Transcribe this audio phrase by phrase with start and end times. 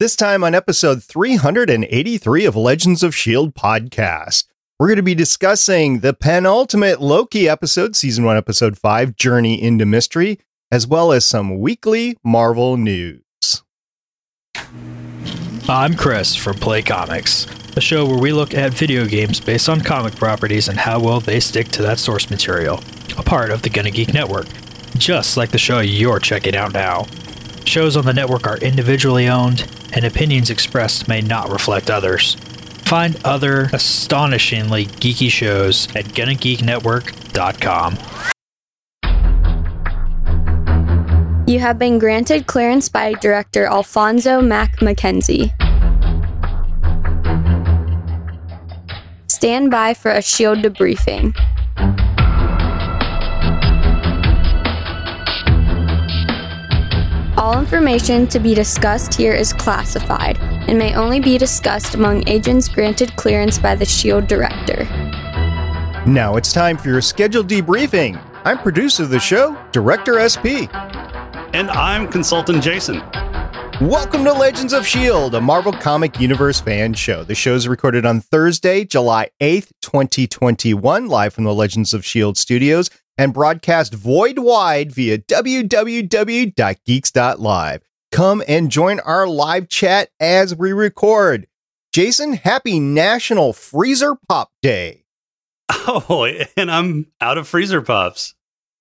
[0.00, 3.52] This time on episode 383 of Legends of S.H.I.E.L.D.
[3.52, 9.62] podcast, we're going to be discussing the penultimate Loki episode, season one, episode five, Journey
[9.62, 10.40] into Mystery,
[10.72, 13.22] as well as some weekly Marvel news.
[15.68, 19.80] I'm Chris from Play Comics, a show where we look at video games based on
[19.80, 22.80] comic properties and how well they stick to that source material,
[23.16, 24.48] a part of the Gonna Geek Network,
[24.98, 27.06] just like the show you're checking out now.
[27.64, 32.36] Shows on the network are individually owned, and opinions expressed may not reflect others.
[32.84, 37.98] Find other astonishingly geeky shows at GonnaGeekNetwork.com.
[41.46, 45.52] You have been granted clearance by director Alphonso Mack Mackenzie.
[49.28, 51.34] Stand by for a shield debriefing.
[57.44, 62.68] All information to be discussed here is classified and may only be discussed among agents
[62.68, 64.84] granted clearance by the SHIELD director.
[66.06, 68.18] Now it's time for your scheduled debriefing.
[68.46, 70.72] I'm producer of the show, Director SP.
[71.52, 73.02] And I'm Consultant Jason.
[73.78, 77.24] Welcome to Legends of S.H.I.E.L.D., a Marvel Comic Universe fan show.
[77.24, 82.40] The show is recorded on Thursday, July 8th, 2021, live from the Legends of S.H.I.E.L.D.
[82.40, 86.52] studios and broadcast void wide via www.geeks.live.
[88.12, 91.46] Come and join our live chat as we record.
[91.92, 95.04] Jason, happy National Freezer Pop Day.
[95.86, 98.34] Oh, and I'm out of freezer pops.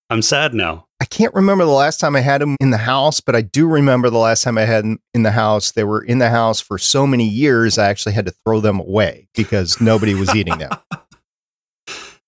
[0.09, 0.87] I'm sad now.
[0.99, 3.67] I can't remember the last time I had them in the house, but I do
[3.67, 5.71] remember the last time I had them in the house.
[5.71, 8.79] They were in the house for so many years, I actually had to throw them
[8.79, 10.71] away because nobody was eating them.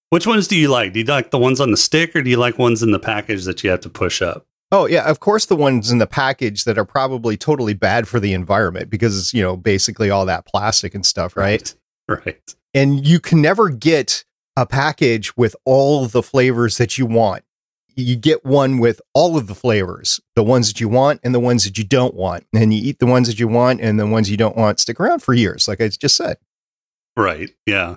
[0.09, 0.93] Which ones do you like?
[0.93, 2.99] Do you like the ones on the stick or do you like ones in the
[2.99, 4.45] package that you have to push up?
[4.71, 8.19] Oh, yeah, of course, the ones in the package that are probably totally bad for
[8.19, 11.73] the environment because it's, you know, basically all that plastic and stuff, right?
[12.07, 12.25] Right.
[12.25, 12.55] right.
[12.73, 14.25] And you can never get
[14.57, 17.43] a package with all the flavors that you want.
[17.95, 21.39] You get one with all of the flavors, the ones that you want and the
[21.39, 22.45] ones that you don't want.
[22.53, 24.99] And you eat the ones that you want and the ones you don't want stick
[24.99, 26.37] around for years, like I just said.
[27.15, 27.51] Right.
[27.65, 27.95] Yeah.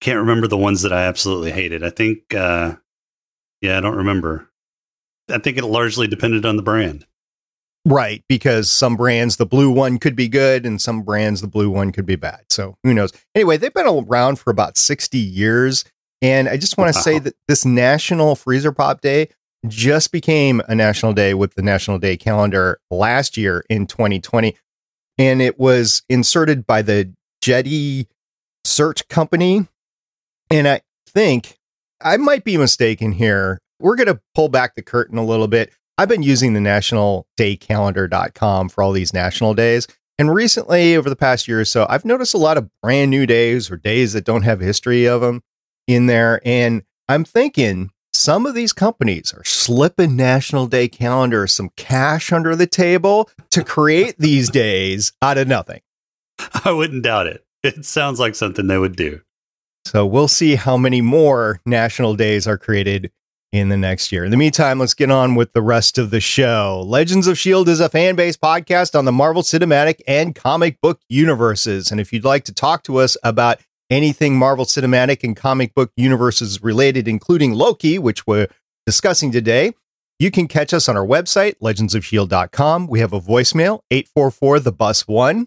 [0.00, 1.82] Can't remember the ones that I absolutely hated.
[1.82, 2.76] I think, uh,
[3.60, 4.48] yeah, I don't remember.
[5.28, 7.04] I think it largely depended on the brand.
[7.84, 11.70] Right, because some brands, the blue one could be good, and some brands, the blue
[11.70, 12.40] one could be bad.
[12.50, 13.12] So who knows?
[13.34, 15.84] Anyway, they've been around for about 60 years.
[16.20, 17.02] And I just want to wow.
[17.02, 19.28] say that this National Freezer Pop Day
[19.66, 24.56] just became a national day with the National Day calendar last year in 2020.
[25.16, 28.04] And it was inserted by the Jel
[28.64, 29.66] Sert Company.
[30.50, 31.58] And I think
[32.00, 33.58] I might be mistaken here.
[33.80, 35.72] We're going to pull back the curtain a little bit.
[35.96, 39.86] I've been using the nationaldaycalendar.com for all these national days.
[40.18, 43.26] And recently, over the past year or so, I've noticed a lot of brand new
[43.26, 45.42] days or days that don't have history of them
[45.86, 46.40] in there.
[46.44, 52.56] And I'm thinking some of these companies are slipping National Day calendar some cash under
[52.56, 55.80] the table to create these days out of nothing.
[56.64, 57.44] I wouldn't doubt it.
[57.62, 59.20] It sounds like something they would do.
[59.88, 63.10] So we'll see how many more national days are created
[63.52, 64.22] in the next year.
[64.22, 66.84] In the meantime, let's get on with the rest of the show.
[66.86, 67.70] Legends of S.H.I.E.L.D.
[67.70, 71.90] is a fan based podcast on the Marvel Cinematic and comic book universes.
[71.90, 75.90] And if you'd like to talk to us about anything Marvel Cinematic and comic book
[75.96, 78.48] universes related, including Loki, which we're
[78.84, 79.72] discussing today,
[80.18, 82.88] you can catch us on our website, legendsofshield.com.
[82.88, 85.46] We have a voicemail, 844 the bus one,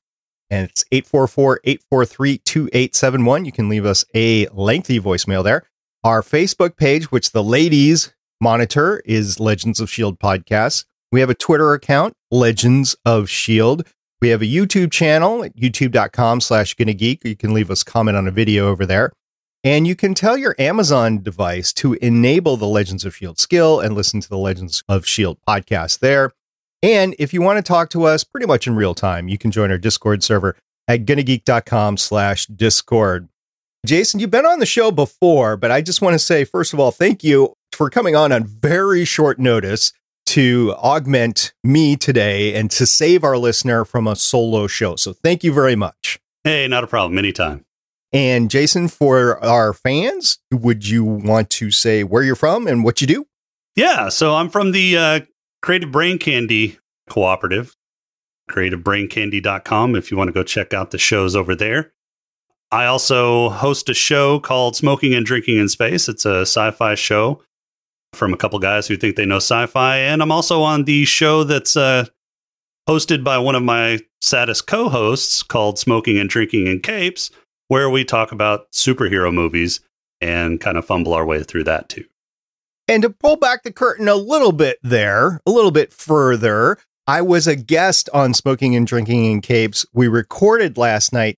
[0.51, 3.45] and it's 844 843 2871.
[3.45, 5.63] You can leave us a lengthy voicemail there.
[6.03, 10.85] Our Facebook page, which the ladies monitor, is Legends of Shield Podcast.
[11.11, 13.87] We have a Twitter account, Legends of Shield.
[14.21, 17.23] We have a YouTube channel at youtube.com slash geek.
[17.23, 19.11] You can leave us comment on a video over there.
[19.63, 23.95] And you can tell your Amazon device to enable the Legends of Shield skill and
[23.95, 26.31] listen to the Legends of Shield podcast there.
[26.83, 29.51] And if you want to talk to us pretty much in real time, you can
[29.51, 30.55] join our Discord server
[30.87, 33.29] at gonnageek.com slash Discord.
[33.85, 36.79] Jason, you've been on the show before, but I just want to say, first of
[36.79, 39.93] all, thank you for coming on on very short notice
[40.27, 44.95] to augment me today and to save our listener from a solo show.
[44.95, 46.19] So thank you very much.
[46.43, 47.17] Hey, not a problem.
[47.17, 47.65] Anytime.
[48.13, 53.01] And Jason, for our fans, would you want to say where you're from and what
[53.01, 53.27] you do?
[53.75, 54.09] Yeah.
[54.09, 55.19] So I'm from the uh,
[55.61, 56.77] Creative Brain Candy
[57.09, 57.75] Cooperative,
[58.49, 61.93] creativebraincandy.com if you want to go check out the shows over there.
[62.71, 66.07] I also host a show called Smoking and Drinking in Space.
[66.07, 67.41] It's a sci fi show
[68.13, 69.97] from a couple guys who think they know sci fi.
[69.97, 72.05] And I'm also on the show that's uh,
[72.89, 77.29] hosted by one of my saddest co hosts called Smoking and Drinking in Capes,
[77.67, 79.81] where we talk about superhero movies
[80.21, 82.05] and kind of fumble our way through that too.
[82.91, 86.77] And to pull back the curtain a little bit there, a little bit further,
[87.07, 89.85] I was a guest on Smoking and Drinking in Capes.
[89.93, 91.37] We recorded last night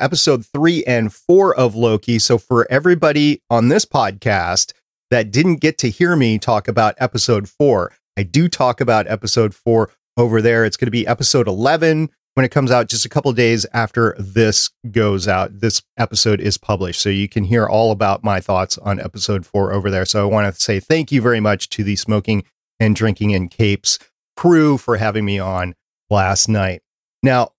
[0.00, 2.18] episode three and four of Loki.
[2.18, 4.72] So for everybody on this podcast
[5.10, 9.54] that didn't get to hear me talk about episode four, I do talk about episode
[9.54, 10.64] four over there.
[10.64, 14.14] It's going to be episode 11 when it comes out just a couple days after
[14.18, 15.60] this goes out.
[15.60, 17.00] This episode is published.
[17.00, 20.06] So you can hear all about my thoughts on episode four over there.
[20.06, 22.44] So I want to say thank you very much to the Smoking
[22.80, 23.98] and Drinking in Capes
[24.36, 25.74] crew for having me on
[26.10, 26.82] last night.
[27.22, 27.50] Now,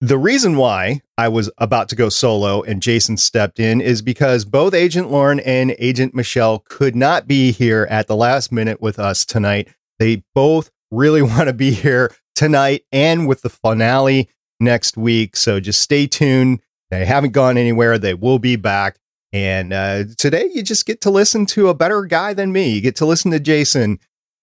[0.00, 4.44] the reason why I was about to go solo and Jason stepped in is because
[4.44, 8.98] both Agent Lauren and Agent Michelle could not be here at the last minute with
[8.98, 9.68] us tonight.
[9.98, 14.30] They both really want to be here tonight and with the finale
[14.60, 15.34] next week.
[15.36, 16.60] So just stay tuned.
[16.88, 17.98] They haven't gone anywhere.
[17.98, 18.96] They will be back.
[19.32, 22.70] And uh, today you just get to listen to a better guy than me.
[22.70, 23.98] You get to listen to Jason.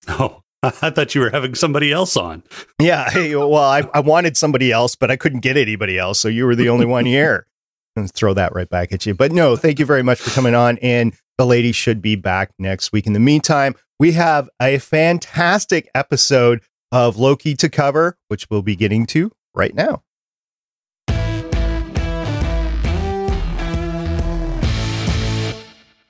[0.09, 2.44] Oh, I thought you were having somebody else on.
[2.81, 3.09] Yeah.
[3.09, 6.19] Hey, well, I, I wanted somebody else, but I couldn't get anybody else.
[6.19, 7.48] So you were the only one here.
[7.98, 9.13] And throw that right back at you.
[9.13, 10.77] But no, thank you very much for coming on.
[10.80, 13.07] And the lady should be back next week.
[13.07, 16.62] In the meantime, we have a fantastic episode
[16.92, 20.04] of Loki to cover, which we'll be getting to right now.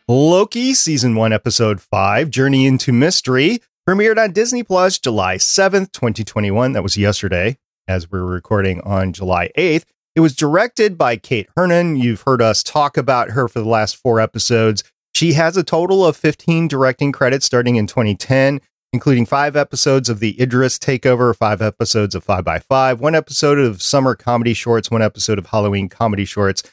[0.07, 6.73] Loki season 1 episode 5 Journey into Mystery premiered on Disney Plus July 7th, 2021.
[6.73, 7.57] That was yesterday
[7.87, 9.85] as we're recording on July 8th.
[10.15, 11.95] It was directed by Kate Herron.
[11.95, 14.83] You've heard us talk about her for the last 4 episodes.
[15.13, 18.61] She has a total of 15 directing credits starting in 2010,
[18.95, 23.59] including five episodes of the Idris Takeover, five episodes of 5 by 5 one episode
[23.59, 26.63] of Summer Comedy Shorts, one episode of Halloween Comedy Shorts,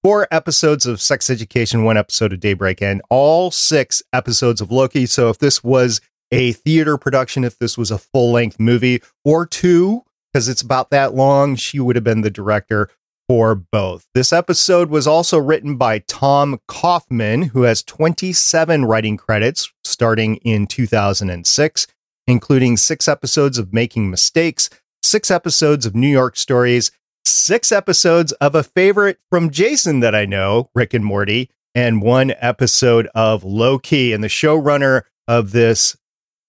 [0.00, 5.04] four episodes of Sex Education, one episode of Daybreak, and all six episodes of Loki.
[5.04, 6.00] So if this was
[6.30, 10.90] a theater production, if this was a full length movie or two, because it's about
[10.90, 12.88] that long, she would have been the director
[13.28, 14.06] for both.
[14.14, 20.66] This episode was also written by Tom Kauffman, who has 27 writing credits starting in
[20.66, 21.86] 2006,
[22.26, 24.70] including six episodes of Making Mistakes,
[25.02, 26.90] six episodes of New York Stories,
[27.24, 32.34] six episodes of a favorite from Jason that I know, Rick and Morty, and one
[32.38, 34.12] episode of Loki.
[34.12, 35.96] And the showrunner of this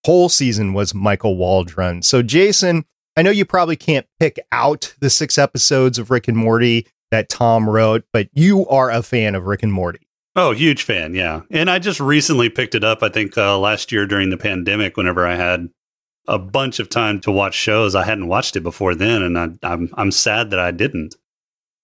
[0.05, 2.01] whole season was Michael Waldron.
[2.01, 2.85] So, Jason,
[3.17, 7.29] I know you probably can't pick out the six episodes of Rick and Morty that
[7.29, 10.05] Tom wrote, but you are a fan of Rick and Morty.
[10.35, 11.41] Oh, huge fan, yeah.
[11.49, 13.01] And I just recently picked it up.
[13.01, 15.69] I think uh, last year during the pandemic, whenever I had
[16.27, 19.49] a bunch of time to watch shows, I hadn't watched it before then, and I,
[19.63, 21.15] I'm I'm sad that I didn't.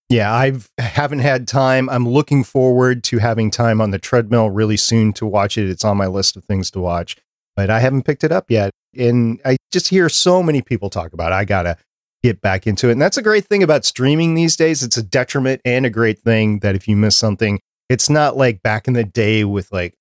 [0.09, 1.89] Yeah, I haven't had time.
[1.89, 5.69] I'm looking forward to having time on the treadmill really soon to watch it.
[5.69, 7.15] It's on my list of things to watch,
[7.61, 11.13] but I haven't picked it up yet and I just hear so many people talk
[11.13, 11.35] about it.
[11.35, 11.77] I gotta
[12.23, 12.93] get back into it.
[12.93, 14.81] And that's a great thing about streaming these days.
[14.81, 18.63] It's a detriment and a great thing that if you miss something, it's not like
[18.63, 19.93] back in the day with like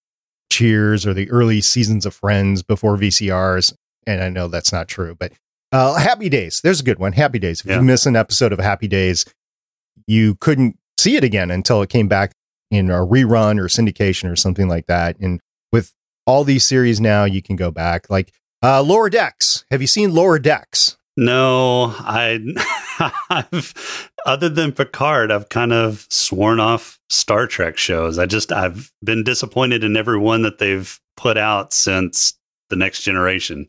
[0.51, 3.75] Cheers or the early seasons of Friends before VCRs.
[4.07, 5.33] And I know that's not true, but
[5.71, 6.63] uh, Happy Days.
[6.63, 7.13] There's a good one.
[7.13, 7.61] Happy Days.
[7.61, 7.77] If yeah.
[7.77, 9.27] you miss an episode of Happy Days,
[10.07, 12.33] you couldn't see it again until it came back
[12.71, 15.19] in a rerun or syndication or something like that.
[15.21, 15.41] And
[16.31, 18.09] all these series now, you can go back.
[18.09, 18.33] Like
[18.63, 19.65] uh, Lower Decks.
[19.71, 20.97] Have you seen Lower Decks?
[21.17, 22.39] No, I,
[23.31, 28.19] I've other than Picard, I've kind of sworn off Star Trek shows.
[28.19, 32.35] I just I've been disappointed in every one that they've put out since
[32.71, 33.69] the Next Generation.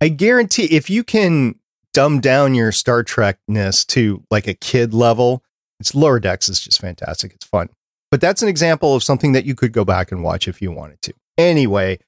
[0.00, 1.54] I guarantee if you can
[1.92, 5.44] dumb down your Star Trekness to like a kid level,
[5.78, 7.32] it's Lower Decks is just fantastic.
[7.32, 7.68] It's fun.
[8.10, 10.72] But that's an example of something that you could go back and watch if you
[10.72, 11.14] wanted to.
[11.36, 11.98] Anyway,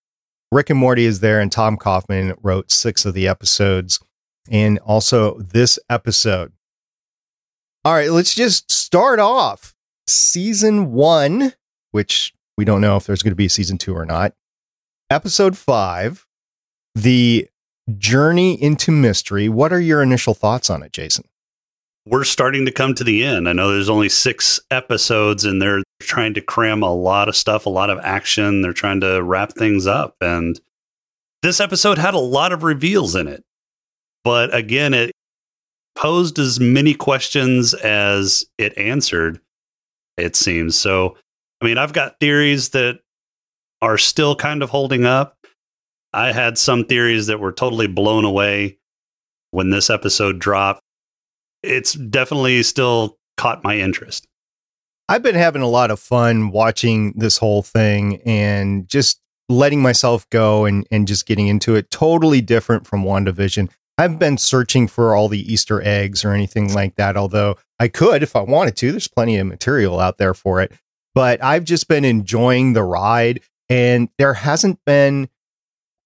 [0.53, 3.99] Rick and Morty is there, and Tom Kauffman wrote six of the episodes,
[4.51, 6.53] and also this episode.
[7.85, 9.75] All right, let's just start off
[10.09, 11.53] season one,
[11.91, 14.35] which we don't know if there's going to be a season two or not.
[15.11, 16.27] Episode five,
[16.95, 17.49] the
[17.99, 19.49] journey into mystery.
[19.49, 21.27] What are your initial thoughts on it, Jason?
[22.07, 23.49] We're starting to come to the end.
[23.49, 27.67] I know there's only six episodes and they're trying to cram a lot of stuff,
[27.67, 28.63] a lot of action.
[28.63, 30.15] They're trying to wrap things up.
[30.21, 30.59] And
[31.43, 33.43] this episode had a lot of reveals in it.
[34.23, 35.11] But again, it
[35.97, 39.41] posed as many questions as it answered,
[40.17, 40.77] it seems.
[40.77, 41.17] So,
[41.61, 43.01] I mean, I've got theories that
[43.83, 45.37] are still kind of holding up.
[46.13, 48.79] I had some theories that were totally blown away
[49.51, 50.81] when this episode dropped,
[51.67, 54.27] it's definitely still caught my interest.
[55.09, 60.29] I've been having a lot of fun watching this whole thing and just letting myself
[60.31, 61.91] go and, and just getting into it.
[61.91, 63.71] Totally different from WandaVision.
[63.99, 68.23] I've been searching for all the Easter eggs or anything like that, although I could
[68.23, 68.91] if I wanted to.
[68.91, 70.73] There's plenty of material out there for it.
[71.15, 75.31] But I've just been enjoying the ride, and there hasn't been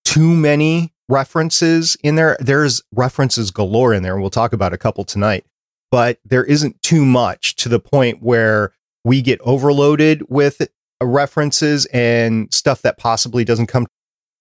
[0.05, 2.37] too many references in there.
[2.38, 4.21] There's references galore in there.
[4.21, 5.45] We'll talk about a couple tonight,
[5.90, 8.73] but there isn't too much to the point where
[9.04, 10.68] we get overloaded with
[11.02, 13.87] references and stuff that possibly doesn't come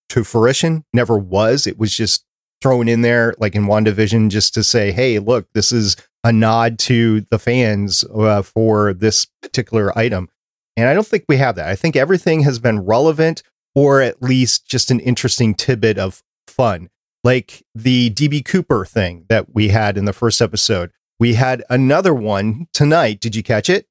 [0.09, 0.83] to fruition.
[0.93, 1.65] Never was.
[1.65, 2.25] It was just
[2.61, 6.77] thrown in there, like in WandaVision, just to say, hey, look, this is a nod
[6.79, 10.29] to the fans uh, for this particular item.
[10.75, 11.69] And I don't think we have that.
[11.69, 13.43] I think everything has been relevant
[13.75, 16.89] or at least just an interesting tidbit of fun.
[17.23, 20.91] Like the DB Cooper thing that we had in the first episode.
[21.19, 23.19] We had another one tonight.
[23.19, 23.87] Did you catch it?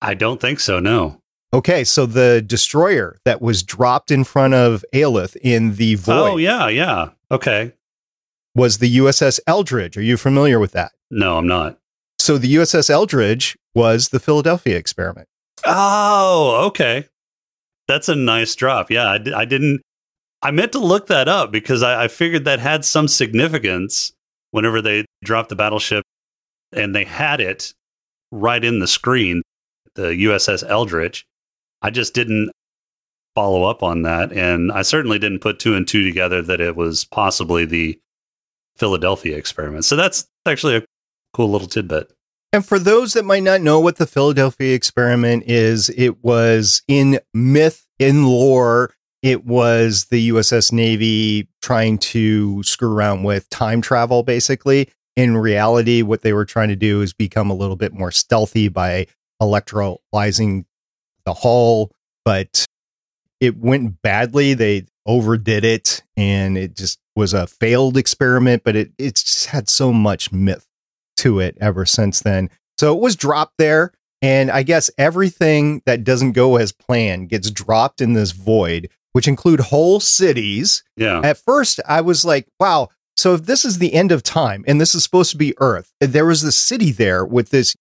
[0.00, 1.20] I don't think so, no.
[1.52, 6.14] Okay, so the destroyer that was dropped in front of Alioth in the void.
[6.14, 7.10] Oh, yeah, yeah.
[7.30, 7.72] Okay.
[8.54, 9.96] Was the USS Eldridge.
[9.96, 10.92] Are you familiar with that?
[11.10, 11.78] No, I'm not.
[12.18, 15.28] So the USS Eldridge was the Philadelphia experiment.
[15.64, 17.06] Oh, okay.
[17.88, 18.90] That's a nice drop.
[18.90, 19.80] Yeah, I, I didn't.
[20.42, 24.12] I meant to look that up because I, I figured that had some significance
[24.50, 26.04] whenever they dropped the battleship
[26.76, 27.72] and they had it
[28.30, 29.42] right in the screen,
[29.94, 31.26] the USS Eldridge.
[31.82, 32.50] I just didn't
[33.34, 34.32] follow up on that.
[34.32, 37.98] And I certainly didn't put two and two together that it was possibly the
[38.76, 39.84] Philadelphia experiment.
[39.84, 40.84] So that's actually a
[41.32, 42.12] cool little tidbit.
[42.52, 47.18] And for those that might not know what the Philadelphia experiment is, it was in
[47.32, 54.22] myth, in lore, it was the USS Navy trying to screw around with time travel,
[54.22, 54.90] basically.
[55.16, 58.68] In reality, what they were trying to do is become a little bit more stealthy
[58.68, 59.06] by
[59.40, 60.64] electrolyzing
[61.24, 61.92] the hull,
[62.24, 62.66] but
[63.40, 64.54] it went badly.
[64.54, 69.68] They overdid it and it just was a failed experiment, but it, it's just had
[69.68, 70.66] so much myth
[71.18, 72.50] to it ever since then.
[72.78, 73.92] So it was dropped there.
[74.22, 79.28] And I guess everything that doesn't go as planned gets dropped in this void, which
[79.28, 80.82] include whole cities.
[80.96, 81.20] Yeah.
[81.22, 82.88] At first, I was like, wow.
[83.24, 85.94] So if this is the end of time and this is supposed to be Earth,
[85.98, 87.74] there was this city there with this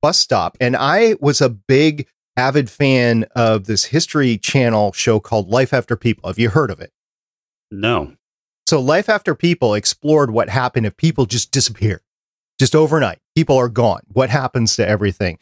[0.00, 0.56] bus stop.
[0.60, 5.94] And I was a big avid fan of this history channel show called Life After
[5.94, 6.28] People.
[6.28, 6.90] Have you heard of it?
[7.70, 8.14] No.
[8.66, 12.02] So Life After People explored what happened if people just disappear,
[12.58, 13.20] just overnight.
[13.36, 14.00] People are gone.
[14.08, 15.38] What happens to everything?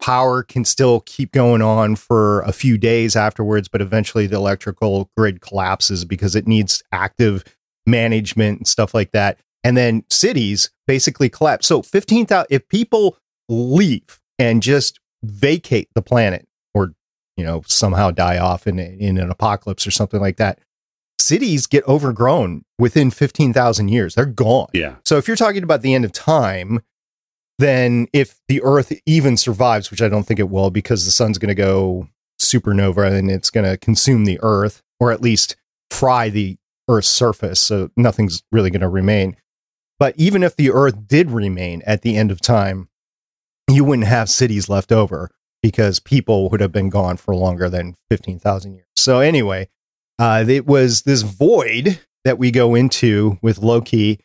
[0.00, 5.10] Power can still keep going on for a few days afterwards, but eventually the electrical
[5.16, 7.42] grid collapses because it needs active
[7.92, 9.38] management and stuff like that.
[9.62, 11.68] And then cities basically collapse.
[11.68, 13.16] So 15,000, if people
[13.48, 16.94] leave and just vacate the planet or,
[17.36, 20.58] you know, somehow die off in, in an apocalypse or something like that,
[21.20, 24.16] cities get overgrown within 15,000 years.
[24.16, 24.68] They're gone.
[24.72, 24.96] Yeah.
[25.04, 26.80] So if you're talking about the end of time,
[27.58, 31.38] then if the Earth even survives, which I don't think it will because the sun's
[31.38, 32.08] going to go
[32.40, 35.54] supernova and it's going to consume the Earth or at least
[35.90, 36.56] fry the
[36.88, 37.60] Earth's surface.
[37.60, 39.36] So nothing's really going to remain.
[39.98, 42.88] But even if the Earth did remain at the end of time,
[43.70, 45.30] you wouldn't have cities left over
[45.62, 48.86] because people would have been gone for longer than 15,000 years.
[48.96, 49.68] So, anyway,
[50.18, 54.18] uh, it was this void that we go into with Loki.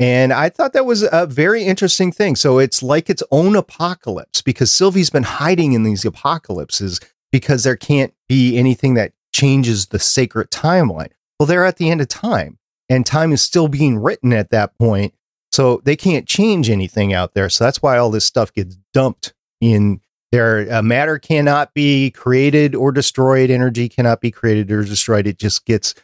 [0.00, 2.36] And I thought that was a very interesting thing.
[2.36, 7.00] So, it's like its own apocalypse because Sylvie's been hiding in these apocalypses
[7.32, 11.10] because there can't be anything that changes the sacred timeline.
[11.38, 14.76] Well, they're at the end of time, and time is still being written at that
[14.78, 15.14] point.
[15.52, 17.48] So they can't change anything out there.
[17.48, 20.00] So that's why all this stuff gets dumped in
[20.32, 20.66] there.
[20.72, 23.50] Uh, matter cannot be created or destroyed.
[23.50, 25.28] Energy cannot be created or destroyed.
[25.28, 25.94] It just gets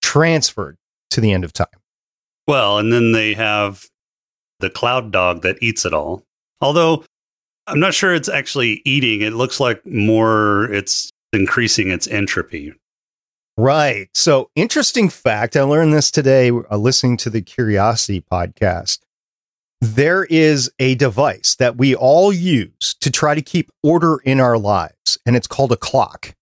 [0.00, 0.78] transferred
[1.10, 1.66] to the end of time.
[2.46, 3.88] Well, and then they have
[4.60, 6.22] the cloud dog that eats it all.
[6.60, 7.04] Although
[7.66, 9.22] I'm not sure it's actually eating.
[9.22, 12.72] It looks like more it's increasing its entropy.
[13.56, 14.08] Right.
[14.14, 18.98] So, interesting fact I learned this today uh, listening to the Curiosity podcast.
[19.80, 24.58] There is a device that we all use to try to keep order in our
[24.58, 26.34] lives, and it's called a clock.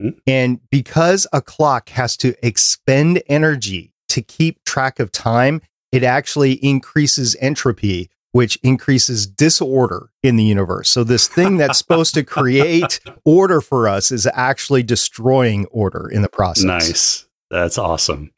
[0.00, 0.18] Mm.
[0.28, 6.52] And because a clock has to expend energy to keep track of time, it actually
[6.64, 10.88] increases entropy, which increases disorder in the universe.
[10.88, 16.22] So, this thing that's supposed to create order for us is actually destroying order in
[16.22, 16.64] the process.
[16.64, 17.26] Nice.
[17.50, 18.30] That's awesome.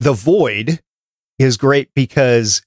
[0.00, 0.80] The void
[1.38, 2.62] is great because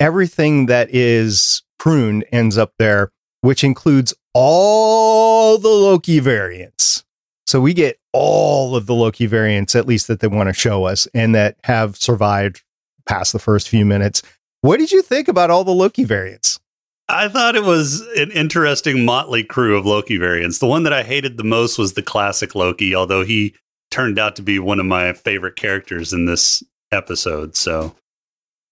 [0.00, 7.04] everything that is pruned ends up there, which includes all the Loki variants.
[7.46, 10.84] So we get all of the Loki variants, at least that they want to show
[10.84, 12.62] us and that have survived
[13.06, 14.22] past the first few minutes.
[14.64, 16.58] What did you think about all the Loki variants?
[17.06, 20.58] I thought it was an interesting motley crew of Loki variants.
[20.58, 23.54] The one that I hated the most was the classic Loki, although he
[23.90, 27.56] turned out to be one of my favorite characters in this episode.
[27.56, 27.94] So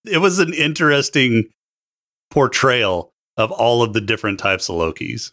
[0.07, 1.51] it was an interesting
[2.31, 5.33] portrayal of all of the different types of Lokis.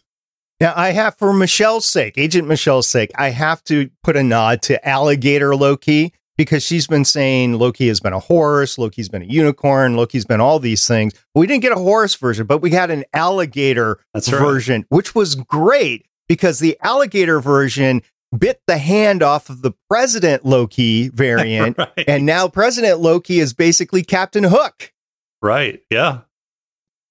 [0.60, 4.60] Now, I have, for Michelle's sake, Agent Michelle's sake, I have to put a nod
[4.64, 9.26] to Alligator Loki because she's been saying Loki has been a horse, Loki's been a
[9.26, 11.12] unicorn, Loki's been all these things.
[11.34, 14.38] We didn't get a horse version, but we had an alligator That's right.
[14.40, 18.00] version, which was great because the alligator version
[18.34, 21.76] bit the hand off of the President Loki variant.
[21.76, 22.04] right.
[22.08, 24.94] And now President Loki is basically Captain Hook.
[25.42, 25.82] right.
[25.90, 26.20] Yeah.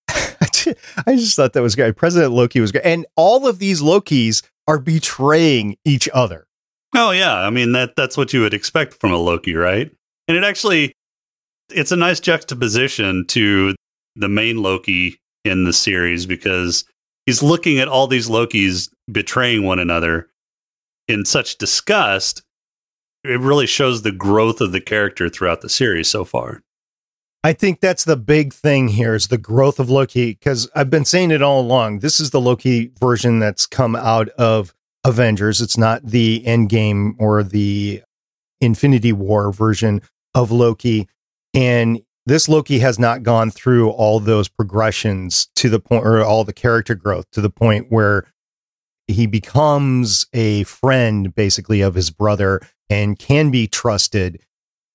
[0.10, 1.96] I just thought that was great.
[1.98, 2.84] President Loki was great.
[2.84, 6.48] And all of these Lokis are betraying each other.
[6.96, 9.92] Oh yeah, I mean that that's what you would expect from a Loki, right?
[10.28, 10.94] And it actually
[11.70, 13.76] it's a nice juxtaposition to
[14.16, 16.84] the main Loki in the series because
[17.26, 20.30] he's looking at all these Lokis betraying one another
[21.08, 22.42] in such disgust.
[23.24, 26.62] It really shows the growth of the character throughout the series so far.
[27.44, 31.06] I think that's the big thing here is the growth of Loki because I've been
[31.06, 32.00] saying it all along.
[32.00, 35.62] This is the Loki version that's come out of Avengers.
[35.62, 38.02] It's not the Endgame or the
[38.62, 40.02] Infinity War version
[40.34, 41.08] of Loki.
[41.54, 46.44] And this Loki has not gone through all those progressions to the point or all
[46.44, 48.28] the character growth to the point where
[49.08, 54.40] he becomes a friend basically of his brother and can be trusted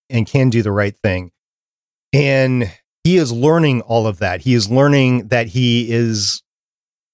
[0.08, 1.32] and can do the right thing.
[2.12, 4.42] And he is learning all of that.
[4.42, 6.43] He is learning that he is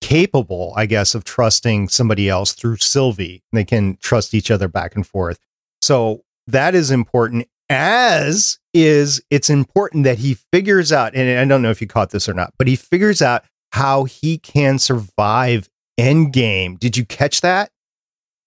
[0.00, 3.42] capable, I guess, of trusting somebody else through Sylvie.
[3.52, 5.38] They can trust each other back and forth.
[5.82, 11.62] So that is important, as is it's important that he figures out, and I don't
[11.62, 15.68] know if you caught this or not, but he figures out how he can survive
[15.98, 16.78] Endgame.
[16.78, 17.70] Did you catch that?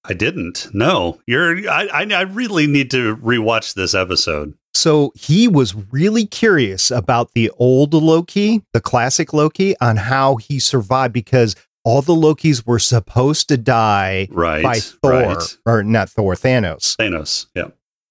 [0.05, 0.67] I didn't.
[0.73, 1.69] No, you're.
[1.69, 1.87] I.
[2.11, 4.53] I, really need to rewatch this episode.
[4.73, 10.59] So he was really curious about the old Loki, the classic Loki, on how he
[10.59, 11.55] survived because
[11.85, 14.63] all the Lokis were supposed to die Right.
[14.63, 15.57] by Thor, Right.
[15.65, 17.47] or not Thor, Thanos, Thanos.
[17.55, 17.67] Yeah.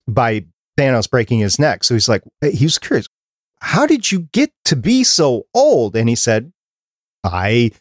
[0.06, 0.44] by
[0.78, 1.82] Thanos breaking his neck.
[1.84, 3.06] So he's like, he was curious,
[3.60, 5.96] how did you get to be so old?
[5.96, 6.52] And he said,
[7.24, 7.72] I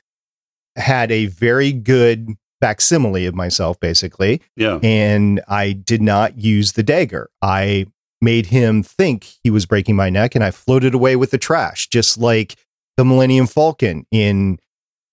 [0.76, 2.30] had a very good
[2.62, 4.80] facsimile of myself, basically Yeah.
[4.84, 7.30] and I did not use the dagger.
[7.41, 7.88] I
[8.21, 11.88] made him think he was breaking my neck and I floated away with the trash,
[11.88, 12.55] just like
[12.97, 14.60] the Millennium Falcon in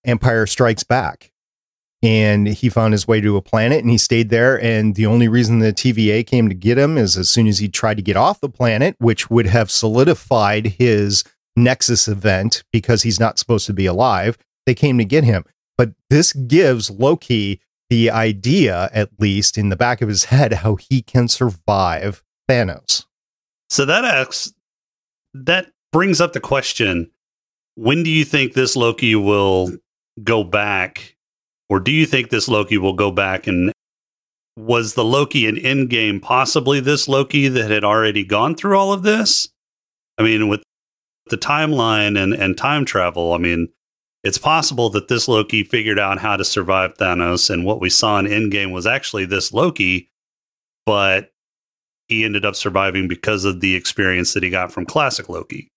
[0.05, 1.31] Empire Strikes Back.
[2.01, 4.61] And he found his way to a planet and he stayed there.
[4.61, 7.67] And the only reason the TVA came to get him is as soon as he
[7.67, 11.25] tried to get off the planet, which would have solidified his
[11.57, 15.43] Nexus event because he's not supposed to be alive, they came to get him.
[15.77, 20.75] But this gives Loki the idea, at least in the back of his head, how
[20.75, 23.05] he can survive Thanos.
[23.69, 24.51] So that asks,
[25.33, 27.11] that brings up the question:
[27.75, 29.71] When do you think this Loki will
[30.23, 31.15] go back,
[31.69, 33.71] or do you think this Loki will go back and
[34.57, 39.03] was the Loki in Endgame possibly this Loki that had already gone through all of
[39.03, 39.47] this?
[40.17, 40.63] I mean, with
[41.27, 43.69] the timeline and and time travel, I mean,
[44.23, 48.17] it's possible that this Loki figured out how to survive Thanos, and what we saw
[48.17, 50.09] in Endgame was actually this Loki,
[50.85, 51.31] but
[52.09, 55.69] he ended up surviving because of the experience that he got from classic Loki.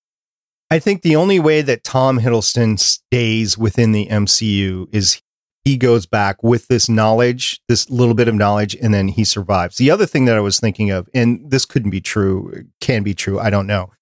[0.70, 5.20] I think the only way that Tom Hiddleston stays within the MCU is
[5.64, 9.76] he goes back with this knowledge, this little bit of knowledge, and then he survives.
[9.76, 13.14] The other thing that I was thinking of, and this couldn't be true, can be
[13.14, 13.92] true, I don't know,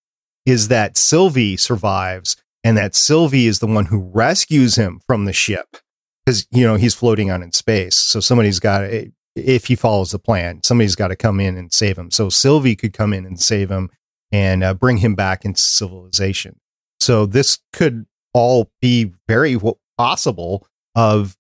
[0.47, 5.33] is that Sylvie survives and that Sylvie is the one who rescues him from the
[5.33, 5.77] ship
[6.25, 7.97] because, you know, he's floating on in space.
[7.97, 11.73] So somebody's got to, if he follows the plan, somebody's got to come in and
[11.73, 12.11] save him.
[12.11, 13.91] So Sylvie could come in and save him
[14.33, 16.59] and uh, bring him back into civilization.
[17.01, 21.37] So this could all be very w- possible of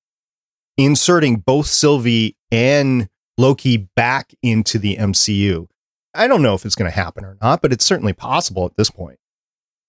[0.77, 5.67] inserting both Sylvie and Loki back into the MCU.
[6.15, 8.77] I don't know if it's going to happen or not, but it's certainly possible at
[8.77, 9.19] this point.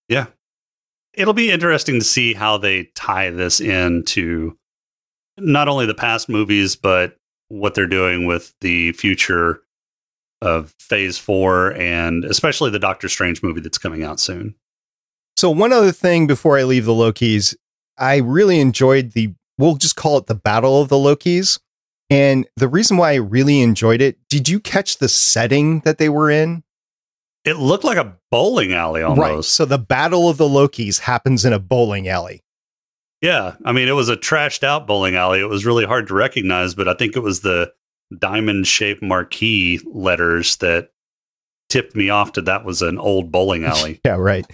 [0.07, 0.27] Yeah.
[1.13, 4.57] It'll be interesting to see how they tie this into
[5.37, 7.17] not only the past movies, but
[7.51, 9.61] what they're doing with the future
[10.41, 14.55] of Phase Four, and especially the Doctor Strange movie that's coming out soon.
[15.37, 17.55] So one other thing before I leave the Lokis,
[17.97, 21.59] I really enjoyed the we'll just call it the Battle of the Lokis.
[22.09, 26.09] And the reason why I really enjoyed it, did you catch the setting that they
[26.09, 26.63] were in?
[27.45, 29.19] It looked like a bowling alley almost.
[29.19, 29.43] Right.
[29.43, 32.43] So the Battle of the Lokis happens in a bowling alley.
[33.21, 33.55] Yeah.
[33.63, 35.39] I mean, it was a trashed out bowling alley.
[35.39, 37.71] It was really hard to recognize, but I think it was the
[38.17, 40.89] diamond shaped marquee letters that
[41.69, 44.01] tipped me off to that was an old bowling alley.
[44.05, 44.45] yeah, right.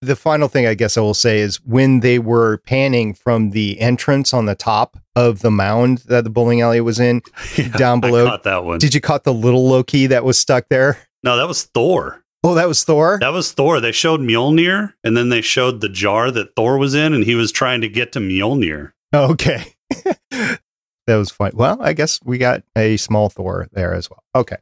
[0.00, 3.80] The final thing I guess I will say is when they were panning from the
[3.80, 7.22] entrance on the top of the mound that the bowling alley was in
[7.56, 8.36] yeah, down below.
[8.42, 8.78] That one.
[8.80, 10.98] Did you caught the little Loki that was stuck there?
[11.22, 12.23] No, that was Thor.
[12.46, 13.18] Oh, that was Thor?
[13.22, 13.80] That was Thor.
[13.80, 17.34] They showed Mjolnir and then they showed the jar that Thor was in and he
[17.34, 18.92] was trying to get to Mjolnir.
[19.14, 19.64] Okay.
[20.30, 20.60] that
[21.08, 21.52] was fun.
[21.54, 24.22] Well, I guess we got a small Thor there as well.
[24.34, 24.56] Okay.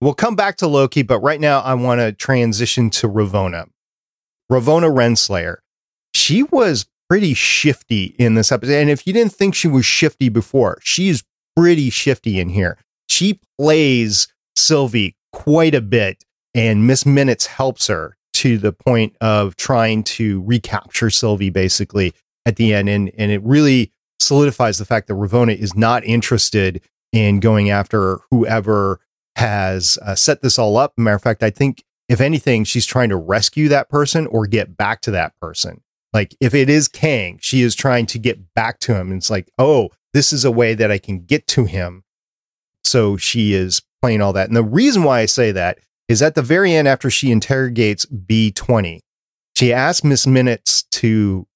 [0.00, 3.68] We'll come back to Loki, but right now I want to transition to Ravonna,
[4.50, 5.56] Ravonna Renslayer.
[6.14, 8.74] She was pretty shifty in this episode.
[8.74, 11.22] And if you didn't think she was shifty before, she's
[11.54, 12.78] pretty shifty in here.
[13.08, 19.56] She plays Sylvie quite a bit, and Miss Minutes helps her to the point of
[19.56, 22.12] trying to recapture Sylvie basically
[22.46, 22.88] at the end.
[22.88, 28.20] And, and it really solidifies the fact that Ravonna is not interested in going after
[28.30, 29.00] whoever
[29.36, 30.92] has uh, set this all up.
[30.96, 34.76] Matter of fact, I think if anything, she's trying to rescue that person or get
[34.76, 35.80] back to that person.
[36.12, 39.10] Like if it is Kang, she is trying to get back to him.
[39.10, 42.04] And it's like, oh, this is a way that I can get to him.
[42.84, 44.48] So she is playing all that.
[44.48, 48.06] And the reason why I say that is at the very end, after she interrogates
[48.06, 49.00] B20,
[49.56, 51.46] she asks Miss Minutes to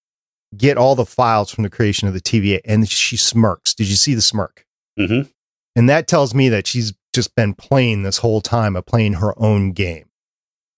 [0.56, 3.74] get all the files from the creation of the TVA and she smirks.
[3.74, 4.64] Did you see the smirk?
[4.98, 5.28] Mm-hmm.
[5.76, 9.34] And that tells me that she's just been playing this whole time of playing her
[9.38, 10.06] own game.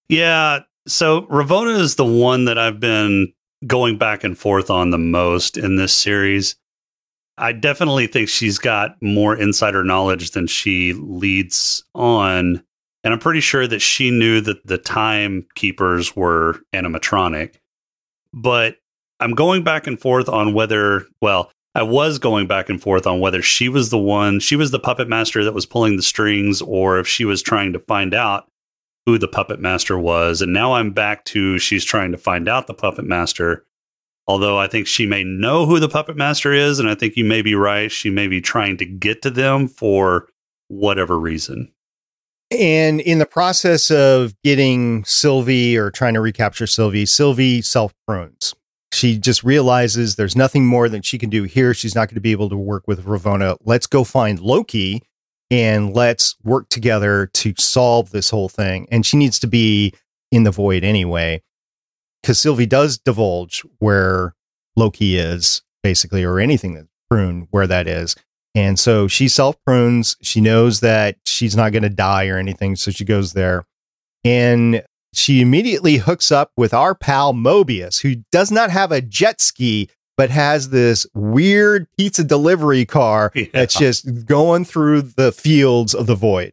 [0.09, 0.61] Yeah.
[0.87, 3.33] So Ravonna is the one that I've been
[3.67, 6.57] going back and forth on the most in this series.
[7.39, 12.63] I definitely think she's got more insider knowledge than she leads on.
[13.03, 17.57] And I'm pretty sure that she knew that the timekeepers were animatronic.
[18.33, 18.77] But
[19.21, 23.21] I'm going back and forth on whether, well, I was going back and forth on
[23.21, 26.61] whether she was the one, she was the puppet master that was pulling the strings,
[26.61, 28.49] or if she was trying to find out
[29.07, 30.43] who the puppet master was.
[30.43, 33.65] And now I'm back to she's trying to find out the puppet master.
[34.27, 37.25] Although I think she may know who the puppet master is, and I think you
[37.25, 37.91] may be right.
[37.91, 40.29] She may be trying to get to them for
[40.69, 41.73] whatever reason.
[42.51, 48.55] And in the process of getting Sylvie or trying to recapture Sylvie, Sylvie self prunes.
[48.93, 51.75] She just realizes there's nothing more that she can do here.
[51.75, 53.57] She's not going to be able to work with Ravonna.
[53.65, 55.03] Let's go find Loki
[55.49, 58.89] and let's work together to solve this whole thing.
[58.91, 59.95] And she needs to be
[60.33, 61.43] in the void anyway,
[62.23, 64.35] because Sylvie does divulge where
[64.77, 68.17] Loki is, basically, or anything that's pruned where that is.
[68.55, 70.17] And so she self prunes.
[70.23, 72.77] She knows that she's not going to die or anything.
[72.77, 73.65] So she goes there.
[74.25, 74.83] And
[75.13, 79.89] she immediately hooks up with our pal Mobius, who does not have a jet ski,
[80.17, 83.47] but has this weird pizza delivery car yeah.
[83.53, 86.53] that's just going through the fields of the void.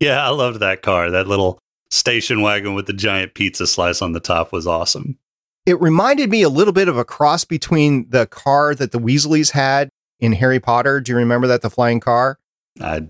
[0.00, 1.10] Yeah, I loved that car.
[1.10, 1.58] That little
[1.90, 5.18] station wagon with the giant pizza slice on the top was awesome.
[5.64, 9.50] It reminded me a little bit of a cross between the car that the Weasleys
[9.50, 11.00] had in Harry Potter.
[11.00, 12.38] Do you remember that, the flying car?
[12.80, 13.08] I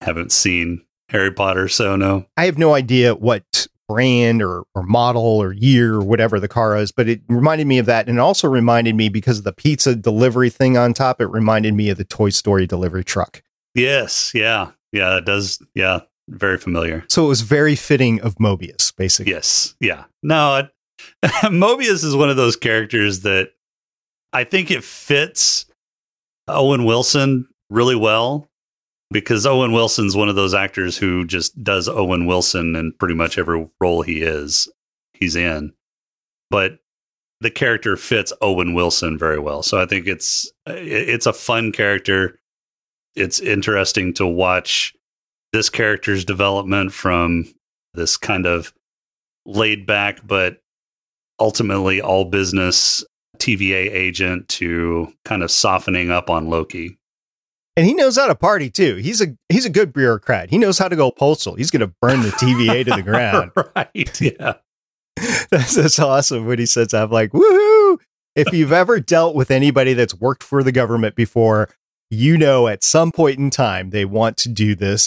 [0.00, 2.26] haven't seen Harry Potter, so no.
[2.36, 6.76] I have no idea what brand or, or model or year or whatever the car
[6.76, 8.08] is, but it reminded me of that.
[8.08, 11.74] And it also reminded me because of the pizza delivery thing on top, it reminded
[11.74, 13.42] me of the Toy Story delivery truck.
[13.74, 14.32] Yes.
[14.34, 14.72] Yeah.
[14.92, 15.16] Yeah.
[15.16, 15.62] It does.
[15.74, 16.00] Yeah.
[16.28, 17.04] Very familiar.
[17.08, 19.32] So it was very fitting of Mobius, basically.
[19.32, 19.74] Yes.
[19.80, 20.04] Yeah.
[20.22, 20.70] No, it,
[21.44, 23.52] Mobius is one of those characters that
[24.32, 25.64] I think it fits
[26.48, 28.48] Owen Wilson really well
[29.10, 33.38] because Owen Wilson's one of those actors who just does Owen Wilson in pretty much
[33.38, 34.68] every role he is
[35.12, 35.72] he's in.
[36.50, 36.78] But
[37.40, 39.62] the character fits Owen Wilson very well.
[39.62, 42.38] So I think it's it's a fun character.
[43.14, 44.94] It's interesting to watch
[45.52, 47.46] this character's development from
[47.94, 48.72] this kind of
[49.46, 50.58] laid back but
[51.40, 53.04] ultimately all business
[53.38, 56.98] TVA agent to kind of softening up on Loki
[57.78, 58.96] and he knows how to party too.
[58.96, 60.50] He's a he's a good bureaucrat.
[60.50, 61.54] He knows how to go postal.
[61.54, 63.52] He's going to burn the TVA to the ground.
[63.76, 64.20] right?
[64.20, 64.54] Yeah,
[65.50, 66.46] that's, that's awesome.
[66.46, 67.98] When he says, "I'm like, woohoo!"
[68.34, 71.70] If you've ever dealt with anybody that's worked for the government before,
[72.10, 75.06] you know at some point in time they want to do this.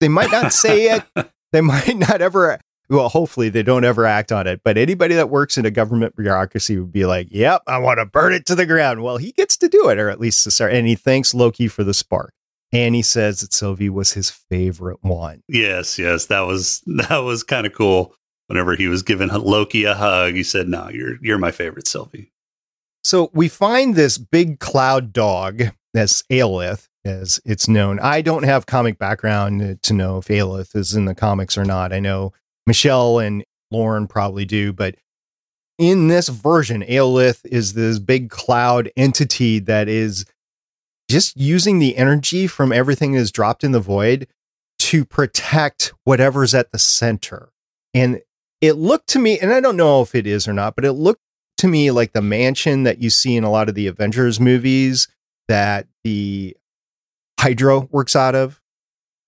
[0.00, 1.04] They might not say it.
[1.52, 2.58] they might not ever.
[2.90, 4.62] Well, hopefully they don't ever act on it.
[4.64, 8.06] But anybody that works in a government bureaucracy would be like, "Yep, I want to
[8.06, 10.50] burn it to the ground." Well, he gets to do it, or at least to
[10.50, 10.72] start.
[10.72, 12.32] And he thanks Loki for the spark.
[12.72, 15.42] And he says that Sylvie was his favorite one.
[15.48, 18.14] Yes, yes, that was that was kind of cool.
[18.46, 22.32] Whenever he was giving Loki a hug, he said, "No, you're you're my favorite, Sylvie."
[23.04, 25.62] So we find this big cloud dog,
[25.94, 27.98] that's Alioth, as it's known.
[28.00, 31.92] I don't have comic background to know if Alioth is in the comics or not.
[31.92, 32.32] I know
[32.68, 34.94] Michelle and Lauren probably do, but
[35.78, 40.24] in this version, Alioth is this big cloud entity that is
[41.10, 44.28] just using the energy from everything that is dropped in the void
[44.78, 47.50] to protect whatever's at the center.
[47.94, 48.20] And
[48.60, 50.92] it looked to me, and I don't know if it is or not, but it
[50.92, 51.22] looked
[51.58, 55.08] to me like the mansion that you see in a lot of the Avengers movies
[55.48, 56.56] that the
[57.40, 58.60] Hydra works out of.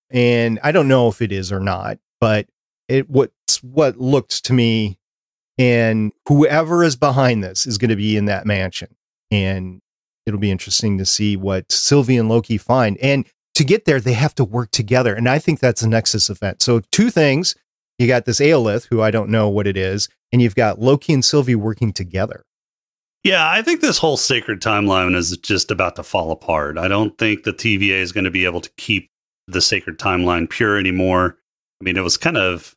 [0.09, 2.47] And I don't know if it is or not, but
[2.91, 4.99] it what's what looked to me
[5.57, 8.95] and whoever is behind this is going to be in that mansion.
[9.29, 9.81] And
[10.25, 12.97] it'll be interesting to see what Sylvie and Loki find.
[12.97, 13.25] And
[13.55, 15.13] to get there, they have to work together.
[15.13, 16.61] And I think that's a Nexus event.
[16.61, 17.55] So two things.
[17.99, 21.13] You got this Alioth, who I don't know what it is, and you've got Loki
[21.13, 22.43] and Sylvie working together.
[23.23, 26.79] Yeah, I think this whole sacred timeline is just about to fall apart.
[26.79, 29.11] I don't think the TVA is going to be able to keep
[29.47, 31.37] the sacred timeline pure anymore.
[31.79, 32.75] I mean, it was kind of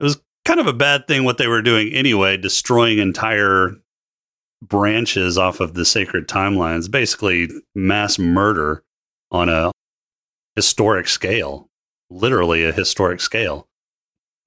[0.00, 3.76] it was kind of a bad thing what they were doing anyway, destroying entire
[4.62, 8.82] branches off of the sacred timelines, basically mass murder
[9.30, 9.70] on a
[10.54, 11.68] historic scale,
[12.10, 13.66] literally a historic scale.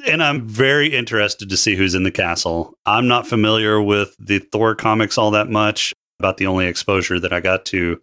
[0.06, 2.74] And I'm very interested to see who's in the castle.
[2.86, 5.94] I'm not familiar with the Thor comics all that much.
[6.22, 8.02] About the only exposure that I got to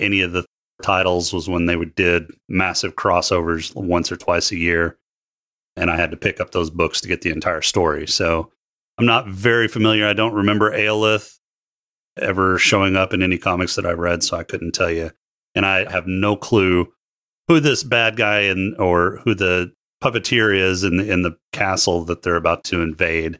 [0.00, 0.46] any of the
[0.82, 4.98] titles was when they would did massive crossovers once or twice a year.
[5.76, 8.06] And I had to pick up those books to get the entire story.
[8.06, 8.50] So
[8.98, 10.06] I'm not very familiar.
[10.06, 11.38] I don't remember Alioth
[12.18, 15.10] ever showing up in any comics that I read, so I couldn't tell you.
[15.54, 16.92] And I have no clue
[17.48, 22.04] who this bad guy and or who the puppeteer is in the, in the castle
[22.04, 23.38] that they're about to invade.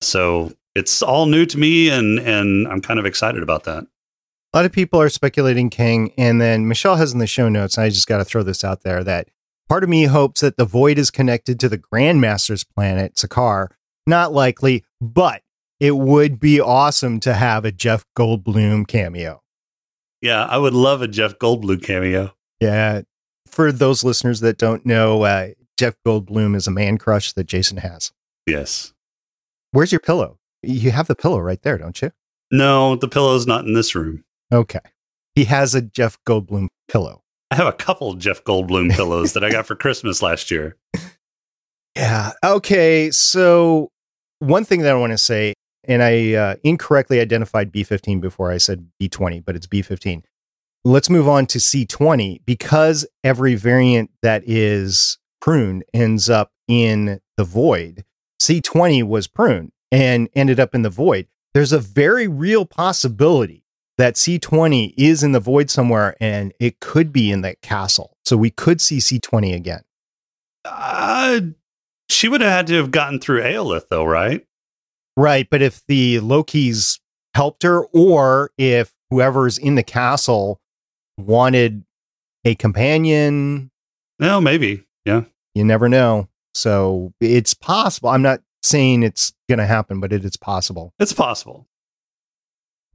[0.00, 3.84] So it's all new to me, and and I'm kind of excited about that.
[4.52, 7.78] A lot of people are speculating Kang, and then Michelle has in the show notes.
[7.78, 9.28] I just got to throw this out there that
[9.68, 13.68] part of me hopes that the void is connected to the Grandmaster's planet, Sakaar.
[14.06, 15.42] Not likely, but
[15.80, 19.42] it would be awesome to have a Jeff Goldblum cameo.
[20.22, 22.34] Yeah, I would love a Jeff Goldblum cameo.
[22.60, 23.02] Yeah.
[23.46, 27.78] For those listeners that don't know, uh, Jeff Goldblum is a man crush that Jason
[27.78, 28.12] has.
[28.46, 28.92] Yes.
[29.72, 30.38] Where's your pillow?
[30.62, 32.12] You have the pillow right there, don't you?
[32.50, 34.24] No, the pillow's not in this room.
[34.52, 34.80] Okay.
[35.34, 37.22] He has a Jeff Goldblum pillow.
[37.50, 40.76] I have a couple Jeff Goldblum pillows that I got for Christmas last year.
[41.94, 42.32] Yeah.
[42.44, 43.10] Okay.
[43.10, 43.90] So,
[44.40, 45.54] one thing that I want to say,
[45.84, 50.22] and I uh, incorrectly identified B15 before I said B20, but it's B15.
[50.84, 57.44] Let's move on to C20 because every variant that is pruned ends up in the
[57.44, 58.04] void.
[58.40, 61.28] C20 was pruned and ended up in the void.
[61.54, 63.64] There's a very real possibility
[63.98, 68.16] that C20 is in the void somewhere and it could be in that castle.
[68.24, 69.82] So we could see C20 again.
[70.64, 71.40] Uh,
[72.08, 74.46] she would have had to have gotten through Alioth, though, right?
[75.16, 75.48] Right.
[75.48, 77.00] But if the Loki's
[77.34, 80.60] helped her, or if whoever's in the castle
[81.18, 81.84] wanted
[82.44, 83.70] a companion.
[84.18, 84.84] No, maybe.
[85.04, 85.24] Yeah.
[85.54, 86.28] You never know.
[86.54, 88.08] So it's possible.
[88.08, 90.92] I'm not saying it's going to happen, but it is possible.
[90.98, 91.66] It's possible.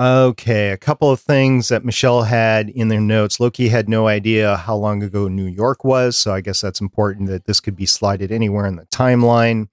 [0.01, 3.39] Okay, a couple of things that Michelle had in their notes.
[3.39, 7.29] Loki had no idea how long ago New York was, so I guess that's important
[7.29, 9.67] that this could be slided anywhere in the timeline.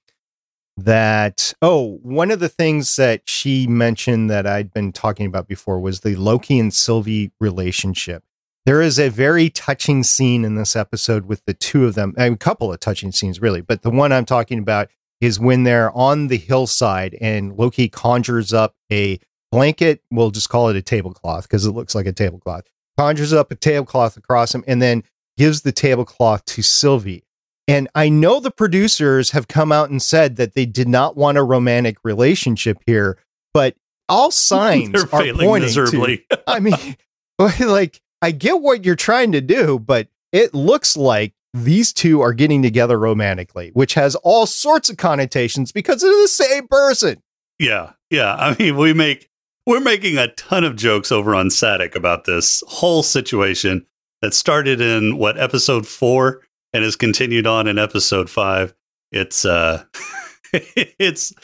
[0.77, 5.81] That, oh, one of the things that she mentioned that I'd been talking about before
[5.81, 8.23] was the Loki and Sylvie relationship.
[8.67, 12.37] There is a very touching scene in this episode with the two of them, a
[12.37, 14.91] couple of touching scenes, really, but the one I'm talking about
[15.23, 19.19] is when they're on the hillside and Loki conjures up a
[19.51, 22.65] blanket, we'll just call it a tablecloth because it looks like a tablecloth,
[22.97, 25.03] conjures up a tablecloth across him and then
[25.37, 27.25] gives the tablecloth to Sylvie.
[27.67, 31.37] And I know the producers have come out and said that they did not want
[31.37, 33.19] a romantic relationship here,
[33.53, 33.77] but
[34.09, 36.25] all signs are pointing miserably.
[36.31, 36.43] to.
[36.47, 36.97] I mean,
[37.61, 42.33] like I get what you're trying to do, but it looks like these two are
[42.33, 47.23] getting together romantically, which has all sorts of connotations because they're the same person.
[47.59, 48.35] Yeah, yeah.
[48.35, 49.28] I mean, we make
[49.69, 53.85] we're making a ton of jokes over on Satic about this whole situation
[54.23, 56.41] that started in what episode four
[56.73, 58.73] and has continued on in episode five.
[59.13, 59.85] It's uh,
[60.55, 61.35] it's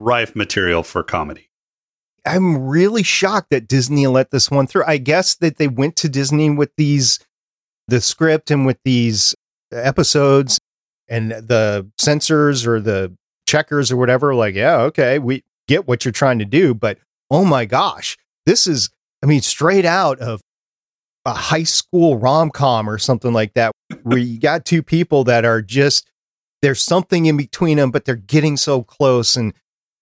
[0.00, 1.50] rife material for comedy.
[2.24, 4.84] I'm really shocked that Disney let this one through.
[4.86, 7.20] I guess that they went to Disney with these,
[7.88, 9.34] the script and with these
[9.70, 10.58] episodes
[11.08, 13.14] and the censors or the
[13.46, 14.34] checkers or whatever.
[14.34, 16.98] Like, yeah, okay, we get what you're trying to do, but
[17.30, 18.90] oh my gosh, this is,
[19.22, 20.40] I mean, straight out of
[21.24, 25.44] a high school rom com or something like that, where you got two people that
[25.44, 26.08] are just,
[26.62, 29.36] there's something in between them, but they're getting so close.
[29.36, 29.52] And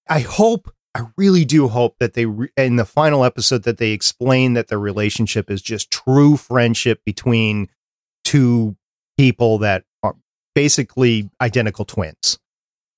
[0.08, 3.90] I hope, I really do hope that they, re- in the final episode, that they
[3.90, 7.68] explain that the relationship is just true friendship between
[8.24, 8.76] two
[9.16, 10.14] people that are
[10.54, 12.38] basically identical twins.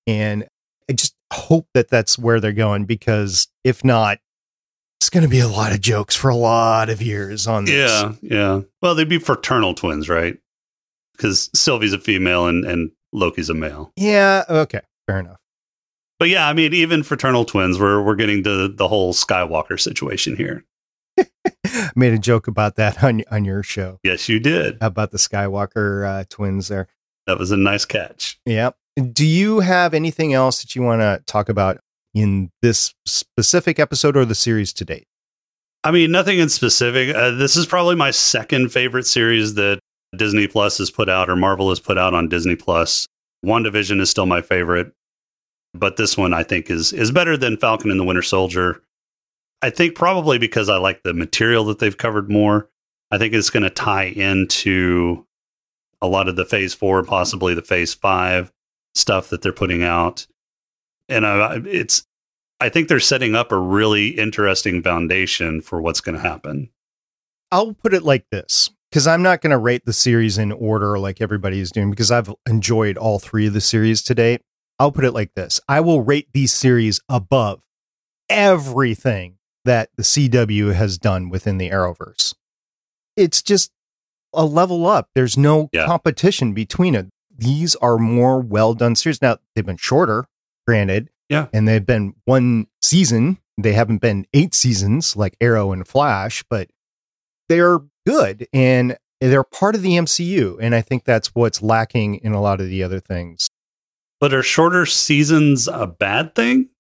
[0.07, 0.47] And
[0.91, 4.19] I just hope that that's where they're going because if not,
[5.01, 7.91] it's going to be a lot of jokes for a lot of years on this.
[7.91, 8.61] Yeah, yeah.
[8.81, 10.39] Well, they'd be fraternal twins, right?
[11.13, 13.93] Because Sylvie's a female and, and Loki's a male.
[13.97, 14.45] Yeah.
[14.49, 14.81] Okay.
[15.07, 15.39] Fair enough.
[16.19, 20.37] But yeah, I mean, even fraternal twins, we're we're getting to the whole Skywalker situation
[20.37, 20.65] here.
[21.19, 24.79] I made a joke about that on on your show Yes, you did.
[24.81, 26.89] about the Skywalker uh, twins there.
[27.27, 28.39] That was a nice catch.
[28.47, 28.77] Yep.
[29.13, 31.81] Do you have anything else that you want to talk about
[32.17, 35.07] in this specific episode or the series to date?
[35.85, 37.15] I mean, nothing in specific.
[37.15, 39.79] Uh, this is probably my second favorite series that
[40.17, 43.07] Disney Plus has put out or Marvel has put out on Disney Plus.
[43.45, 44.93] WandaVision is still my favorite,
[45.75, 48.83] but this one I think is is better than Falcon and the Winter Soldier.
[49.61, 52.69] I think probably because I like the material that they've covered more.
[53.11, 55.27] I think it's going to tie into
[56.01, 58.51] a lot of the Phase Four, possibly the Phase Five
[58.95, 60.27] stuff that they're putting out,
[61.09, 62.07] and uh, it's
[62.61, 66.71] I think they're setting up a really interesting foundation for what's going to happen.
[67.53, 70.99] I'll put it like this because I'm not going to rate the series in order
[70.99, 74.41] like everybody is doing because I've enjoyed all three of the series to date.
[74.79, 77.63] I'll put it like this I will rate these series above
[78.29, 82.35] everything that the CW has done within the Arrowverse.
[83.17, 83.71] It's just
[84.33, 85.09] a level up.
[85.15, 85.87] There's no Yeah.
[85.87, 87.07] competition between it.
[87.37, 89.21] These are more well done series.
[89.23, 90.27] Now, they've been shorter,
[90.67, 91.11] granted.
[91.29, 91.47] Yeah.
[91.53, 93.39] And they've been one season.
[93.59, 96.69] They haven't been eight seasons like Arrow and Flash, but
[97.49, 100.59] they're good and they're part of the MCU.
[100.61, 103.49] And I think that's what's lacking in a lot of the other things.
[104.21, 106.71] But are shorter seasons a bad thing?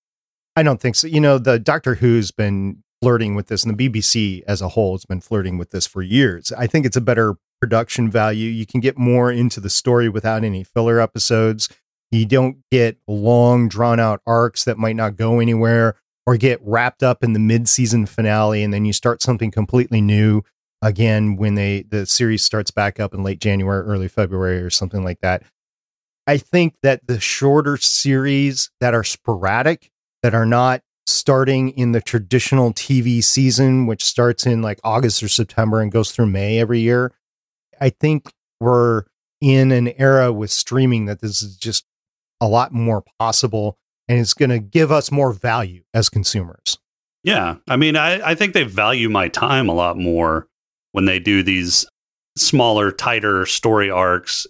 [0.55, 1.07] I don't think so.
[1.07, 4.95] You know, the Doctor Who's been flirting with this, and the BBC as a whole
[4.95, 6.51] has been flirting with this for years.
[6.53, 8.49] I think it's a better production value.
[8.49, 11.69] You can get more into the story without any filler episodes.
[12.11, 17.03] You don't get long, drawn out arcs that might not go anywhere or get wrapped
[17.03, 20.43] up in the mid season finale, and then you start something completely new
[20.83, 25.05] again when they the series starts back up in late January, early February, or something
[25.05, 25.43] like that.
[26.27, 29.91] I think that the shorter series that are sporadic,
[30.23, 35.29] that are not starting in the traditional TV season, which starts in like August or
[35.29, 37.13] September and goes through May every year,
[37.81, 39.05] I think we're
[39.41, 41.85] in an era with streaming that this is just
[42.41, 46.79] a lot more possible and it's going to give us more value as consumers.
[47.25, 47.57] Yeah.
[47.69, 50.47] I mean, I, I think they value my time a lot more
[50.93, 51.87] when they do these
[52.37, 54.47] smaller, tighter story arcs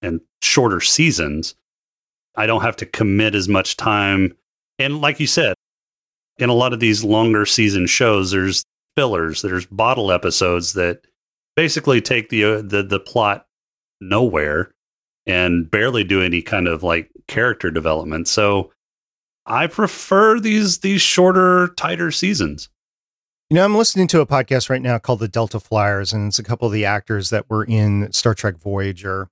[0.00, 1.56] and shorter seasons.
[2.36, 4.36] I don't have to commit as much time.
[4.78, 5.54] And like you said,
[6.38, 8.62] in a lot of these longer season shows, there's
[8.96, 11.00] fillers, there's bottle episodes that
[11.56, 13.46] basically take the uh, the the plot
[14.00, 14.72] nowhere
[15.28, 18.26] and barely do any kind of like character development.
[18.26, 18.72] So
[19.46, 22.68] I prefer these these shorter, tighter seasons.
[23.50, 26.38] You know, I'm listening to a podcast right now called The Delta Flyers, and it's
[26.38, 29.30] a couple of the actors that were in Star Trek Voyager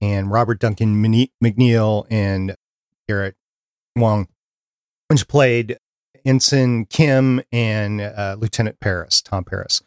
[0.00, 1.02] and Robert Duncan
[1.42, 2.56] McNeil and
[3.06, 3.34] Garrett
[3.96, 4.28] Wong,
[5.08, 5.78] which played
[6.24, 9.82] Ensign Kim and uh, Lieutenant Paris, Tom Paris.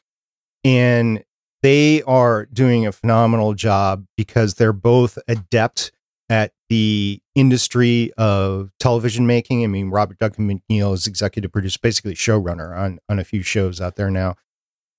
[0.63, 1.23] And
[1.63, 5.91] they are doing a phenomenal job because they're both adept
[6.29, 9.63] at the industry of television making.
[9.63, 13.81] I mean, Robert Duncan McNeil is executive producer, basically showrunner on on a few shows
[13.81, 14.35] out there now.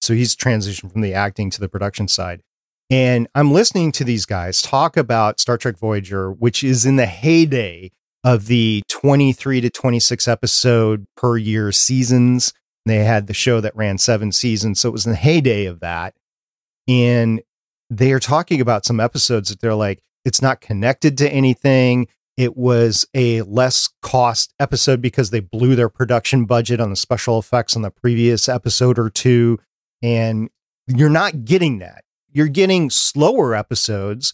[0.01, 2.43] So he's transitioned from the acting to the production side.
[2.91, 7.07] And I'm listening to these guys talk about Star Trek Voyager, which is in the
[7.07, 7.91] heyday
[8.22, 12.53] of the 23 to 26 episode per year seasons.
[12.86, 14.80] They had the show that ran seven seasons.
[14.80, 16.14] So it was in the heyday of that.
[16.89, 17.43] And
[17.91, 22.09] they are talking about some episodes that they're like, it's not connected to anything.
[22.37, 27.39] It was a less cost episode because they blew their production budget on the special
[27.39, 29.61] effects on the previous episode or two.
[30.03, 30.51] And
[30.87, 32.05] you're not getting that.
[32.32, 34.32] You're getting slower episodes.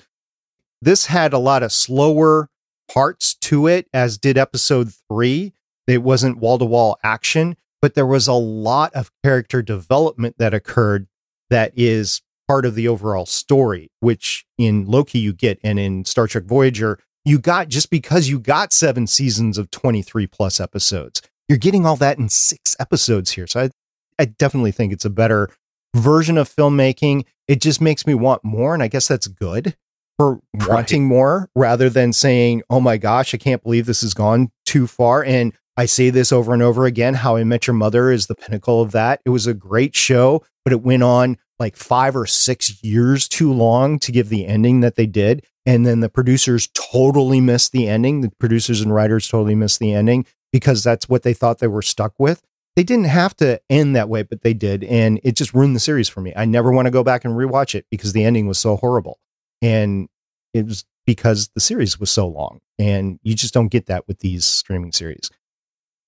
[0.81, 2.49] this had a lot of slower
[2.91, 5.53] parts to it, as did episode three.
[5.87, 10.55] It wasn't wall to wall action, but there was a lot of character development that
[10.55, 11.07] occurred
[11.51, 16.27] that is part of the overall story, which in Loki you get, and in Star
[16.27, 21.23] Trek Voyager, you got just because you got seven seasons of 23 plus episodes.
[21.49, 23.47] You're getting all that in six episodes here.
[23.47, 23.71] So I,
[24.19, 25.49] I definitely think it's a better
[25.95, 27.25] version of filmmaking.
[27.47, 28.75] It just makes me want more.
[28.75, 29.77] And I guess that's good
[30.19, 30.69] for right.
[30.71, 34.89] wanting more rather than saying, oh my gosh, I can't believe this has gone too
[34.89, 35.23] far.
[35.23, 38.35] And I say this over and over again How I Met Your Mother is the
[38.35, 39.21] pinnacle of that.
[39.25, 43.53] It was a great show, but it went on like five or six years too
[43.53, 45.45] long to give the ending that they did.
[45.67, 48.23] And then the producers totally missed the ending.
[48.23, 51.83] The producers and writers totally missed the ending because that's what they thought they were
[51.83, 52.43] stuck with.
[52.77, 54.85] They didn't have to end that way, but they did.
[54.85, 56.33] And it just ruined the series for me.
[56.35, 59.19] I never want to go back and rewatch it because the ending was so horrible.
[59.61, 60.09] And
[60.55, 62.61] it was because the series was so long.
[62.79, 65.31] And you just don't get that with these streaming series.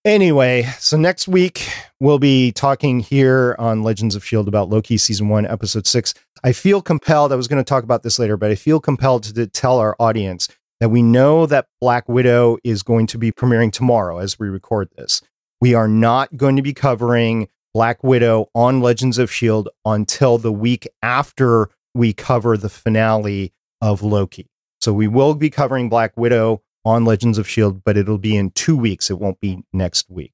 [0.04, 1.68] Anyway, so next week
[2.00, 4.48] we'll be talking here on Legends of S.H.I.E.L.D.
[4.48, 6.12] about Loki season one, episode six.
[6.42, 9.22] I feel compelled, I was going to talk about this later, but I feel compelled
[9.24, 10.48] to, to tell our audience
[10.80, 14.88] that we know that Black Widow is going to be premiering tomorrow as we record
[14.96, 15.22] this.
[15.60, 19.70] We are not going to be covering Black Widow on Legends of S.H.I.E.L.D.
[19.84, 24.48] until the week after we cover the finale of Loki.
[24.80, 28.50] So we will be covering Black Widow on Legends of S.H.I.E.L.D., but it'll be in
[28.50, 29.10] two weeks.
[29.10, 30.32] It won't be next week.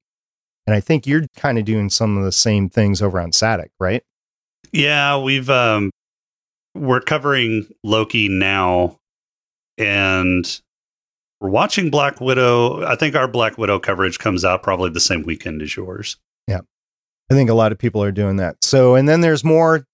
[0.65, 3.69] And I think you're kind of doing some of the same things over on Satic,
[3.79, 4.03] right?
[4.71, 5.89] Yeah, we've um
[6.75, 8.99] we're covering Loki now
[9.77, 10.61] and
[11.41, 12.85] we're watching Black Widow.
[12.85, 16.17] I think our Black Widow coverage comes out probably the same weekend as yours.
[16.47, 16.61] Yeah.
[17.31, 18.63] I think a lot of people are doing that.
[18.63, 19.85] So, and then there's more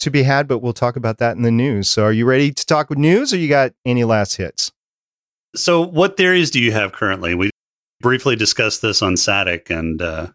[0.00, 1.88] to be had, but we'll talk about that in the news.
[1.88, 4.72] So, are you ready to talk with news or you got any last hits?
[5.54, 7.34] So, what theories do you have currently?
[7.34, 7.50] We
[8.00, 10.28] briefly discussed this on Satic, and uh,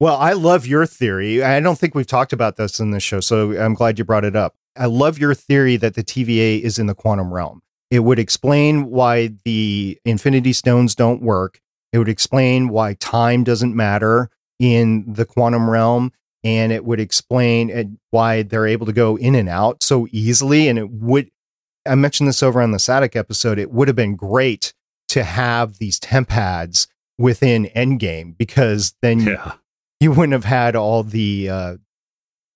[0.00, 1.42] well, I love your theory.
[1.42, 4.24] I don't think we've talked about this in this show, so I'm glad you brought
[4.24, 4.54] it up.
[4.76, 7.62] I love your theory that the TVA is in the quantum realm.
[7.90, 11.60] It would explain why the Infinity Stones don't work.
[11.92, 16.12] It would explain why time doesn't matter in the quantum realm.
[16.44, 20.68] And it would explain uh, why they're able to go in and out so easily.
[20.68, 21.30] And it would,
[21.86, 23.58] I mentioned this over on the Satic episode.
[23.58, 24.74] It would have been great
[25.08, 29.54] to have these TemPads within Endgame because then yeah.
[30.00, 31.76] you, wouldn't have had all the uh,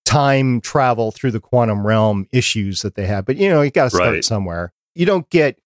[0.04, 3.24] time travel through the quantum realm issues that they have.
[3.24, 4.24] But you know, you got to start right.
[4.24, 4.72] somewhere.
[4.94, 5.58] You don't get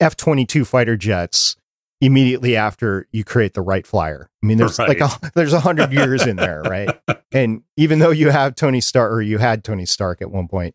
[0.00, 1.56] F twenty two fighter jets
[2.00, 4.30] immediately after you create the Wright Flyer.
[4.42, 4.88] I mean, there's right.
[4.88, 6.88] like a, there's a hundred years in there, right?
[7.32, 10.74] And even though you have Tony Stark or you had Tony Stark at one point,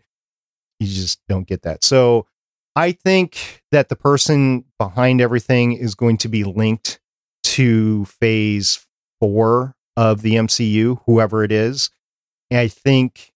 [0.79, 1.83] you just don't get that.
[1.83, 2.27] So
[2.76, 6.99] I think that the person behind everything is going to be linked
[7.43, 8.86] to phase
[9.19, 11.89] four of the MCU, whoever it is.
[12.51, 13.34] And I think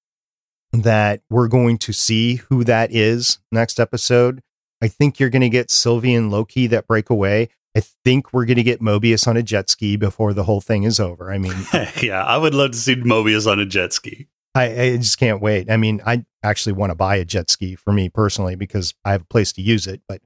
[0.74, 4.42] that we're going to see who that is next episode.
[4.82, 7.50] I think you're going to get Sylvie and Loki that break away.
[7.76, 10.84] I think we're going to get Mobius on a jet ski before the whole thing
[10.84, 11.32] is over.
[11.32, 11.56] I mean,
[12.02, 14.28] yeah, I would love to see Mobius on a jet ski.
[14.60, 15.72] I, I just can't wait.
[15.72, 19.12] I mean, I actually want to buy a jet ski for me personally because I
[19.14, 20.22] have a place to use it, but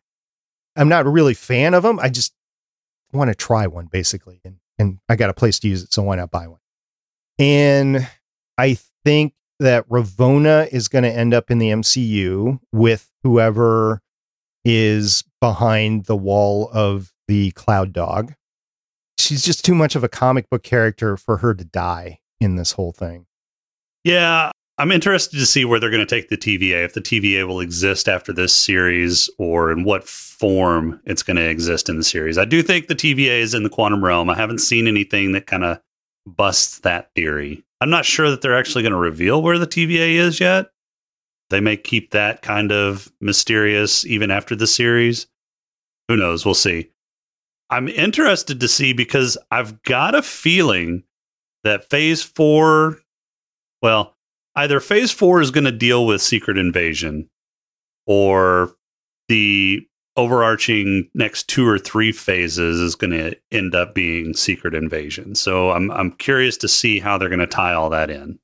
[0.75, 1.99] I'm not a really fan of them.
[1.99, 2.33] I just
[3.11, 4.41] want to try one basically.
[4.43, 5.93] And, and I got a place to use it.
[5.93, 6.59] So why not buy one?
[7.37, 8.09] And
[8.57, 14.01] I think that Ravonna is going to end up in the MCU with whoever
[14.65, 18.33] is behind the wall of the Cloud Dog.
[19.19, 22.73] She's just too much of a comic book character for her to die in this
[22.73, 23.27] whole thing.
[24.03, 27.47] Yeah, I'm interested to see where they're going to take the TVA, if the TVA
[27.47, 32.03] will exist after this series or in what form it's going to exist in the
[32.03, 32.37] series.
[32.37, 34.29] I do think the TVA is in the quantum realm.
[34.29, 35.79] I haven't seen anything that kind of
[36.25, 37.63] busts that theory.
[37.81, 40.67] I'm not sure that they're actually going to reveal where the TVA is yet.
[41.49, 45.27] They may keep that kind of mysterious even after the series.
[46.07, 46.45] Who knows?
[46.45, 46.89] We'll see.
[47.69, 51.03] I'm interested to see because I've got a feeling
[51.63, 52.99] that phase four,
[53.83, 54.15] well,
[54.55, 57.29] either phase four is going to deal with secret invasion
[58.07, 58.71] or
[59.27, 65.35] the overarching next two or three phases is going to end up being secret invasion.
[65.35, 68.39] So I'm I'm curious to see how they're going to tie all that in.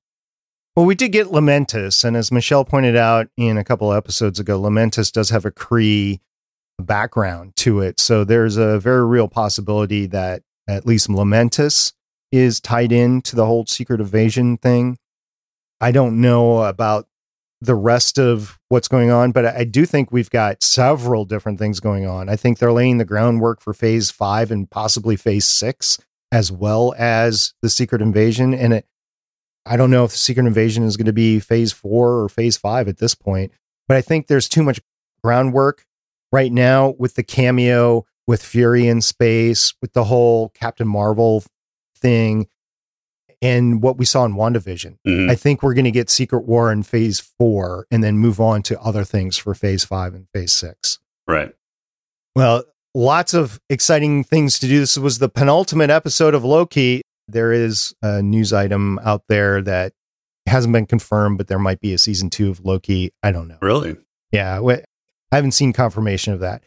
[0.75, 4.59] Well, we did get Lamentis, and as Michelle pointed out in a couple episodes ago,
[4.59, 6.19] Lamentis does have a Kree
[6.79, 7.99] background to it.
[7.99, 11.93] So there's a very real possibility that at least Lamentis
[12.31, 14.97] is tied in to the whole secret invasion thing.
[15.81, 17.07] I don't know about
[17.61, 21.79] the rest of what's going on, but I do think we've got several different things
[21.79, 22.29] going on.
[22.29, 25.97] I think they're laying the groundwork for phase five and possibly phase six,
[26.31, 28.53] as well as the secret invasion.
[28.53, 28.85] And it,
[29.65, 32.55] I don't know if the secret invasion is going to be phase four or phase
[32.55, 33.51] five at this point,
[33.87, 34.79] but I think there's too much
[35.21, 35.85] groundwork
[36.31, 41.43] right now with the cameo, with Fury in space, with the whole Captain Marvel
[41.95, 42.47] thing
[43.41, 44.97] and what we saw in WandaVision.
[45.07, 45.29] Mhm.
[45.29, 48.61] I think we're going to get Secret War in phase four and then move on
[48.63, 50.99] to other things for phase five and phase six.
[51.27, 51.53] Right.
[52.35, 52.63] Well,
[52.93, 54.79] lots of exciting things to do.
[54.79, 57.01] This was the penultimate episode of Loki.
[57.27, 59.93] There is a news item out there that
[60.47, 63.11] hasn't been confirmed, but there might be a season two of Loki.
[63.21, 63.57] I don't know.
[63.61, 63.97] Really?
[64.31, 66.63] Yeah, I haven't seen confirmation of that.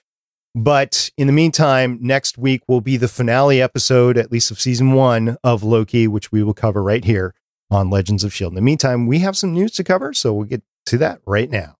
[0.54, 4.92] But in the meantime, next week will be the finale episode, at least of season
[4.92, 7.34] one of Loki, which we will cover right here
[7.70, 8.52] on Legends of S.H.I.E.L.D.
[8.52, 11.50] In the meantime, we have some news to cover, so we'll get to that right
[11.50, 11.76] now.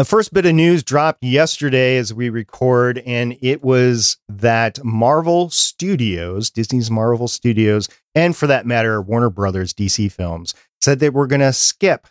[0.00, 5.50] The first bit of news dropped yesterday as we record, and it was that Marvel
[5.50, 11.26] Studios, Disney's Marvel Studios, and for that matter, Warner Brothers DC Films, said they were
[11.26, 12.06] going to skip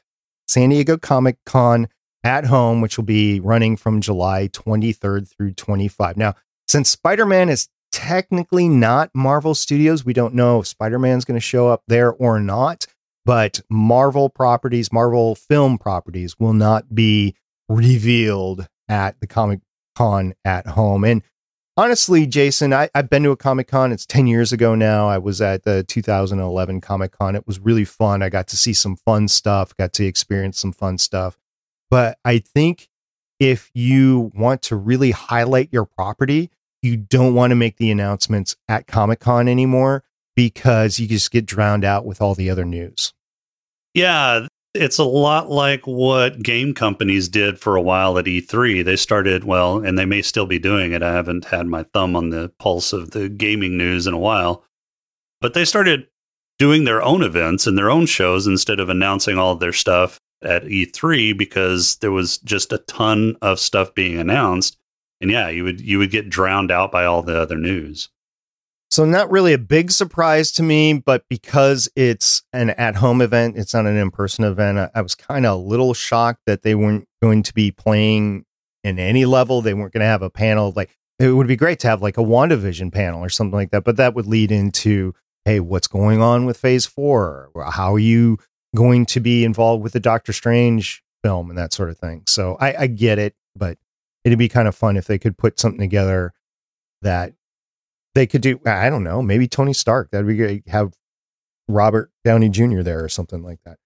[0.48, 1.88] San Diego Comic Con
[2.24, 6.16] at home, which will be running from July 23rd through 25.
[6.16, 6.36] Now,
[6.68, 11.40] since Spider Man is technically not Marvel Studios, we don't know if Spider Man's going
[11.40, 12.86] to show up there or not,
[13.26, 17.36] but Marvel properties, Marvel film properties will not be
[17.70, 19.59] revealed at the Comic
[19.95, 21.03] Con at home.
[21.03, 21.22] And
[21.78, 23.91] honestly, Jason, I, I've been to a Comic Con.
[23.91, 25.07] It's 10 years ago now.
[25.07, 27.36] I was at the 2011 Comic Con.
[27.36, 28.22] It was really fun.
[28.22, 31.38] I got to see some fun stuff, got to experience some fun stuff.
[31.89, 32.89] But I think
[33.39, 36.51] if you want to really highlight your property,
[36.82, 40.03] you don't want to make the announcements at Comic Con anymore
[40.36, 43.13] because you just get drowned out with all the other news.
[43.93, 48.86] Yeah, it's a lot like what game companies did for a while at E3.
[48.86, 51.01] They started, well, and they may still be doing it.
[51.01, 54.63] I haven't had my thumb on the pulse of the gaming news in a while,
[55.41, 56.07] but they started
[56.59, 60.20] doing their own events and their own shows instead of announcing all of their stuff
[60.43, 64.78] at E3 because there was just a ton of stuff being announced.
[65.22, 68.09] And yeah, you would you would get drowned out by all the other news.
[68.92, 73.74] So not really a big surprise to me, but because it's an at-home event, it's
[73.74, 74.80] not an in-person event.
[74.80, 78.46] I, I was kind of a little shocked that they weren't going to be playing
[78.84, 79.62] in any level.
[79.62, 80.74] They weren't going to have a panel.
[80.76, 83.84] Like it would be great to have like a WandaVision panel or something like that,
[83.84, 85.14] but that would lead into,
[85.46, 87.52] hey, what's going on with Phase Four?
[87.72, 88.40] How are you
[88.76, 92.24] going to be involved with the Doctor Strange film and that sort of thing?
[92.28, 93.78] So I, I get it, but
[94.24, 96.34] it'd be kind of fun if they could put something together
[97.02, 97.34] that
[98.20, 100.93] they could do i don't know maybe tony stark that'd be have
[101.70, 103.78] robert downey jr there or something like that.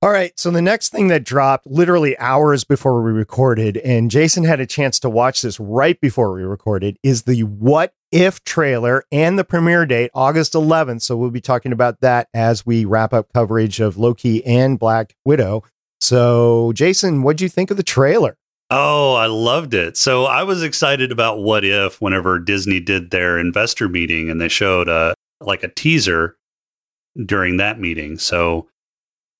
[0.00, 4.42] All right so the next thing that dropped literally hours before we recorded and jason
[4.42, 9.04] had a chance to watch this right before we recorded is the what if trailer
[9.12, 13.12] and the premiere date august 11th so we'll be talking about that as we wrap
[13.12, 15.62] up coverage of loki and black widow.
[16.00, 18.36] So jason what do you think of the trailer
[18.74, 19.98] Oh, I loved it.
[19.98, 24.48] So I was excited about What If whenever Disney did their investor meeting and they
[24.48, 25.12] showed uh,
[25.42, 26.38] like a teaser
[27.26, 28.16] during that meeting.
[28.16, 28.70] So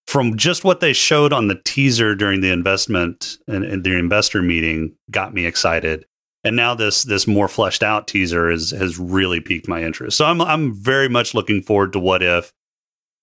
[0.07, 4.43] from just what they showed on the teaser during the investment and, and the investor
[4.43, 6.05] meeting got me excited.
[6.45, 10.19] And now this this more fleshed out teaser is has really piqued my interest.
[10.19, 12.53] So I'm I'm very much looking forward to What If.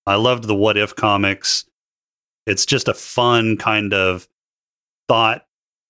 [0.07, 1.65] I loved the What If comics.
[2.47, 4.27] It's just a fun kind of
[5.07, 5.45] thought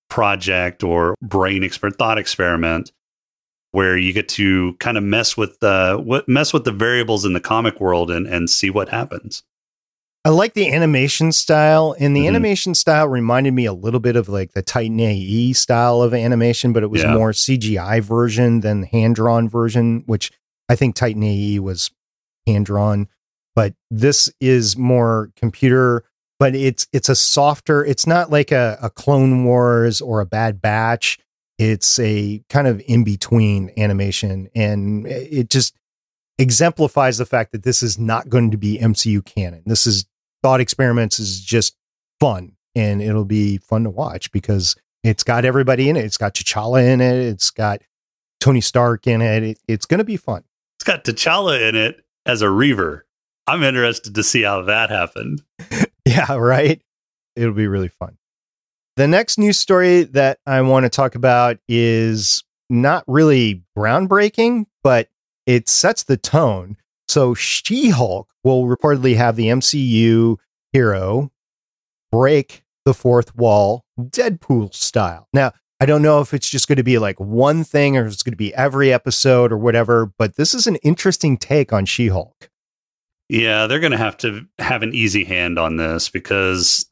[0.10, 2.91] project or brain experiment, thought experiment,
[3.72, 7.34] where you get to kind of mess with the what mess with the variables in
[7.34, 9.43] the comic world and and see what happens.
[10.26, 12.28] I like the animation style, and the Mhm.
[12.28, 16.74] animation style reminded me a little bit of like the Titan AE style of animation,
[16.74, 17.14] but it was Yeah.
[17.14, 20.32] more CGI version than hand drawn version, which
[20.68, 21.89] I think Titan AE was
[22.45, 23.07] hand drawn,
[23.55, 26.03] but this is more computer.
[26.40, 27.84] But it's it's a softer.
[27.84, 31.20] It's not like a, a Clone Wars or a Bad Batch.
[31.58, 35.76] It's a kind of in between animation, and it just
[36.38, 39.64] exemplifies the fact that this is not going to be MCU canon.
[39.66, 40.06] This is
[40.42, 41.76] thought experiments is just
[42.20, 46.06] fun and it'll be fun to watch because it's got everybody in it.
[46.06, 47.16] It's got T'Challa in it.
[47.16, 47.82] It's got
[48.40, 49.44] Tony Stark in it.
[49.44, 50.44] it it's going to be fun.
[50.78, 53.06] It's got T'Challa in it as a Reaver.
[53.48, 55.42] I'm interested to see how that happened.
[56.20, 56.82] Yeah, right.
[57.36, 58.18] It'll be really fun.
[58.98, 65.08] The next news story that I want to talk about is not really groundbreaking, but
[65.46, 66.76] it sets the tone.
[67.08, 70.36] So She Hulk will reportedly have the MCU
[70.74, 71.32] hero
[72.12, 75.28] break the fourth wall Deadpool style.
[75.34, 78.22] Now, I don't know if it's just going to be like one thing or it's
[78.22, 82.10] going to be every episode or whatever, but this is an interesting take on She
[82.10, 82.50] Hulk.
[83.30, 86.86] Yeah, they're going to have to have an easy hand on this because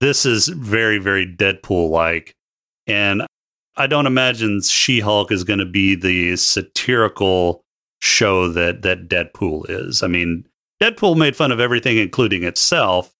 [0.00, 2.34] this is very, very Deadpool like.
[2.86, 3.22] And
[3.76, 7.62] I don't imagine She Hulk is going to be the satirical
[8.00, 10.02] show that, that Deadpool is.
[10.02, 10.46] I mean,
[10.82, 13.14] Deadpool made fun of everything, including itself.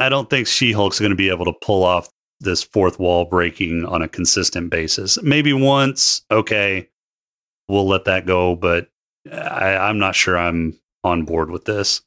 [0.00, 2.08] I don't think She Hulk's going to be able to pull off
[2.40, 5.20] this fourth wall breaking on a consistent basis.
[5.22, 6.88] Maybe once, okay,
[7.68, 8.88] we'll let that go, but
[9.30, 12.02] I, I'm not sure I'm on board with this.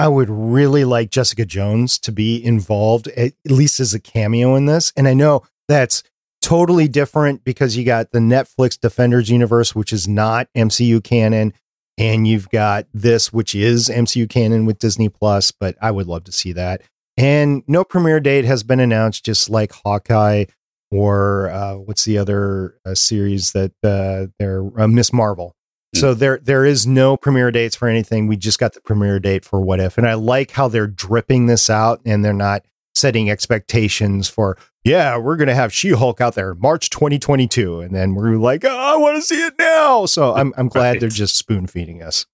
[0.00, 4.66] I would really like Jessica Jones to be involved, at least as a cameo in
[4.66, 4.92] this.
[4.96, 6.02] And I know that's
[6.42, 11.54] totally different because you got the Netflix Defenders universe, which is not MCU canon,
[11.96, 15.52] and you've got this, which is MCU canon with Disney Plus.
[15.52, 16.82] But I would love to see that.
[17.16, 20.46] And no premiere date has been announced, just like Hawkeye
[20.90, 25.54] or uh, what's the other uh, series that uh, they're uh, Miss Marvel.
[25.94, 26.00] Mm.
[26.00, 28.26] So there there is no premiere dates for anything.
[28.26, 31.46] We just got the premiere date for What If, and I like how they're dripping
[31.46, 32.64] this out, and they're not
[32.94, 38.14] setting expectations for yeah we're gonna have She Hulk out there March 2022, and then
[38.14, 40.06] we're like oh, I want to see it now.
[40.06, 41.00] So I'm I'm glad right.
[41.00, 42.26] they're just spoon feeding us.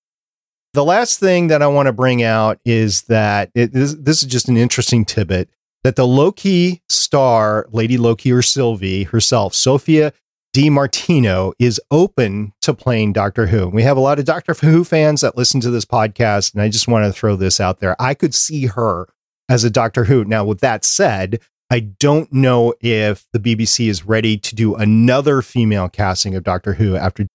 [0.72, 4.28] The last thing that I want to bring out is that it, this, this is
[4.28, 5.50] just an interesting tidbit
[5.82, 10.12] that the Loki star, Lady Loki or Sylvie herself, Sophia
[10.52, 13.68] Di Martino, is open to playing Doctor Who.
[13.68, 16.68] We have a lot of Doctor Who fans that listen to this podcast, and I
[16.68, 17.94] just want to throw this out there.
[18.00, 19.08] I could see her
[19.48, 20.24] as a Doctor Who.
[20.24, 21.40] Now, with that said,
[21.70, 26.74] I don't know if the BBC is ready to do another female casting of Doctor
[26.74, 27.26] Who after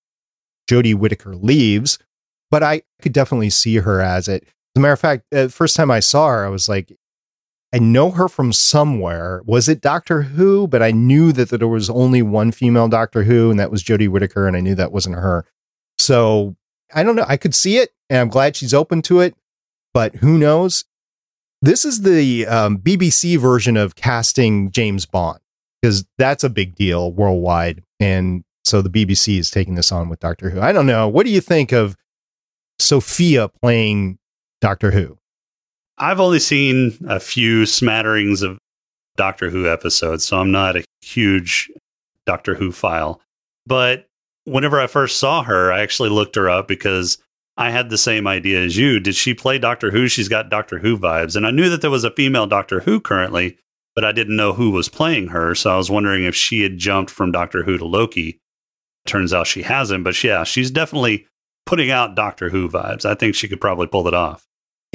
[0.69, 1.99] Jodie Whittaker leaves
[2.51, 4.43] but I could definitely see her as it.
[4.43, 6.97] As a matter of fact, the first time I saw her, I was like,
[7.75, 9.41] I know her from somewhere.
[9.45, 10.65] Was it Doctor Who?
[10.65, 13.83] But I knew that, that there was only one female Doctor Who, and that was
[13.83, 15.45] Jodie Whittaker, and I knew that wasn't her.
[15.97, 16.55] So
[16.93, 17.25] I don't know.
[17.27, 19.35] I could see it, and I'm glad she's open to it.
[19.93, 20.85] But who knows?
[21.61, 25.39] This is the um, BBC version of casting James Bond
[25.81, 30.21] because that's a big deal worldwide, and so the BBC is taking this on with
[30.21, 30.61] Doctor Who.
[30.61, 31.09] I don't know.
[31.09, 31.97] What do you think of
[32.79, 34.17] Sophia playing
[34.61, 35.17] Doctor Who?
[35.97, 38.57] I've only seen a few smatterings of
[39.15, 41.71] Doctor Who episodes, so I'm not a huge
[42.25, 43.21] Doctor Who file.
[43.65, 44.07] But
[44.43, 47.17] whenever I first saw her, I actually looked her up because
[47.57, 48.99] I had the same idea as you.
[48.99, 50.07] Did she play Doctor Who?
[50.07, 51.35] She's got Doctor Who vibes.
[51.35, 53.57] And I knew that there was a female Doctor Who currently,
[53.95, 55.55] but I didn't know who was playing her.
[55.55, 58.39] So I was wondering if she had jumped from Doctor Who to Loki.
[59.05, 60.03] Turns out she hasn't.
[60.03, 61.25] But yeah, she's definitely
[61.65, 63.05] putting out Doctor Who vibes.
[63.05, 64.45] I think she could probably pull it off.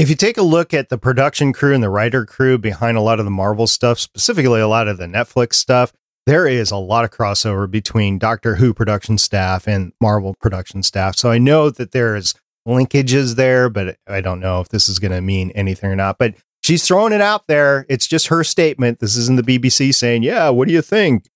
[0.00, 3.02] If you take a look at the production crew and the writer crew behind a
[3.02, 5.92] lot of the Marvel stuff, specifically a lot of the Netflix stuff,
[6.24, 11.16] there is a lot of crossover between Doctor Who production staff and Marvel production staff.
[11.16, 12.32] So I know that there's
[12.66, 16.16] linkages there, but I don't know if this is going to mean anything or not.
[16.16, 17.84] But she's throwing it out there.
[17.90, 19.00] It's just her statement.
[19.00, 21.28] This isn't the BBC saying, Yeah, what do you think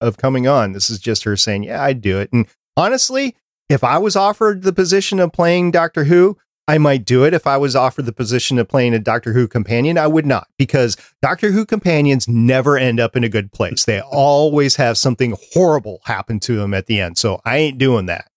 [0.00, 0.74] of coming on?
[0.74, 2.32] This is just her saying, Yeah, I'd do it.
[2.32, 2.46] And
[2.76, 3.34] honestly,
[3.68, 6.38] if I was offered the position of playing Doctor Who,
[6.68, 7.32] I might do it.
[7.32, 10.48] If I was offered the position of playing a Doctor Who companion, I would not
[10.58, 13.84] because Doctor Who companions never end up in a good place.
[13.84, 17.18] They always have something horrible happen to them at the end.
[17.18, 18.30] So I ain't doing that.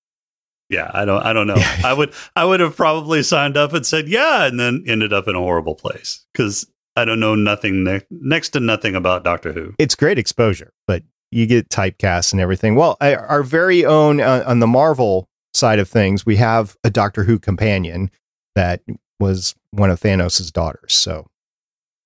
[0.69, 1.55] Yeah, I don't I don't know.
[1.83, 5.27] I would I would have probably signed up and said yeah and then ended up
[5.27, 9.53] in a horrible place cuz I don't know nothing ne- next to nothing about Doctor
[9.53, 9.73] Who.
[9.79, 11.01] It's great exposure, but
[11.31, 12.75] you get typecast and everything.
[12.75, 17.23] Well, our very own uh, on the Marvel side of things, we have a Doctor
[17.23, 18.11] Who companion
[18.55, 18.81] that
[19.19, 20.93] was one of Thanos' daughters.
[20.93, 21.27] So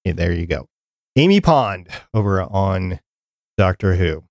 [0.04, 0.68] yeah, there you go.
[1.16, 3.00] Amy Pond over on
[3.58, 4.24] Doctor Who.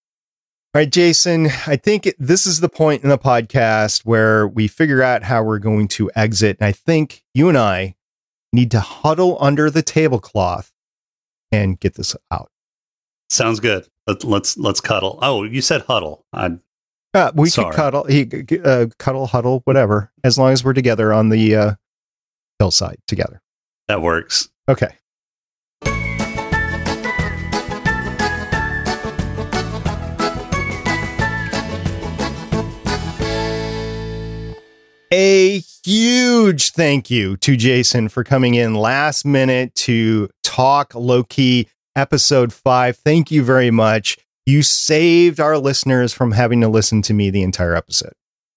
[0.75, 5.03] All right, Jason, I think this is the point in the podcast where we figure
[5.03, 6.57] out how we're going to exit.
[6.61, 7.95] And I think you and I
[8.53, 10.73] need to huddle under the tablecloth
[11.51, 12.51] and get this out.
[13.29, 13.87] Sounds good.
[14.07, 15.19] Let, let's let's cuddle.
[15.23, 16.25] Oh, you said huddle.
[16.33, 16.57] I
[17.15, 17.71] uh, we sorry.
[17.71, 18.27] could cuddle, he,
[18.65, 21.75] uh, cuddle, huddle, whatever, as long as we're together on the uh,
[22.63, 23.43] hillside together.
[23.89, 24.49] That works.
[24.69, 24.95] Okay.
[35.13, 42.53] A huge thank you to Jason for coming in last minute to talk Loki episode
[42.53, 42.97] five.
[42.97, 44.17] Thank you very much.
[44.47, 48.13] you saved our listeners from having to listen to me the entire episode.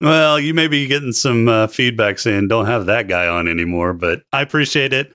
[0.05, 3.91] Well, you may be getting some uh, feedback saying don't have that guy on anymore,
[3.91, 5.11] but I appreciate it.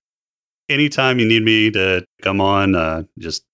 [0.69, 3.45] Anytime you need me to come on, uh, just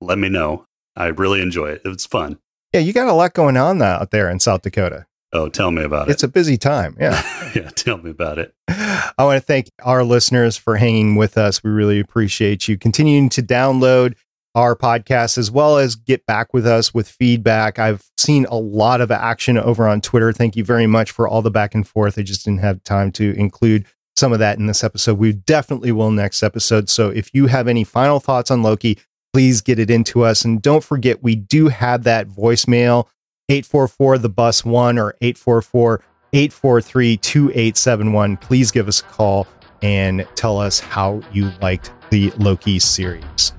[0.00, 0.66] let me know.
[0.94, 1.82] I really enjoy it.
[1.84, 2.38] It's fun.
[2.72, 5.06] Yeah, you got a lot going on out there in South Dakota.
[5.32, 6.12] Oh, tell me about it.
[6.12, 6.96] It's a busy time.
[7.00, 7.20] Yeah.
[7.56, 8.54] yeah, tell me about it.
[8.68, 11.64] I want to thank our listeners for hanging with us.
[11.64, 14.14] We really appreciate you continuing to download
[14.54, 17.78] our podcast as well as get back with us with feedback.
[17.78, 20.32] I've seen a lot of action over on Twitter.
[20.32, 22.18] Thank you very much for all the back and forth.
[22.18, 23.86] I just didn't have time to include
[24.16, 25.18] some of that in this episode.
[25.18, 26.88] We definitely will next episode.
[26.88, 28.98] So if you have any final thoughts on Loki,
[29.32, 30.44] please get it into us.
[30.44, 33.06] And don't forget, we do have that voicemail
[33.48, 38.36] 844 the bus one or 844 843 2871.
[38.36, 39.46] Please give us a call
[39.82, 43.52] and tell us how you liked the Loki series.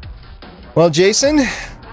[0.82, 1.42] Well, Jason,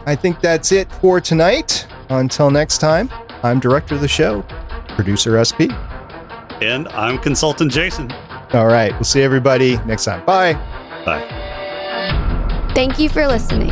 [0.07, 1.87] I think that's it for tonight.
[2.09, 3.11] Until next time,
[3.43, 4.41] I'm director of the show,
[4.97, 5.69] producer SP.
[6.63, 8.11] And I'm consultant Jason.
[8.55, 10.25] All right, we'll see everybody next time.
[10.25, 10.55] Bye.
[11.05, 11.21] Bye.
[12.75, 13.69] Thank you for listening.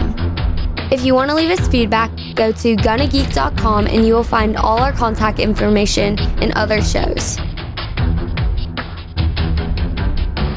[0.93, 4.81] If you want to leave us feedback, go to gonnageek.com and you will find all
[4.81, 7.39] our contact information and other shows.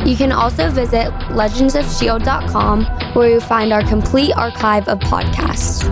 [0.10, 5.84] You can also visit legendsofshield.com where you'll find our complete archive of podcasts.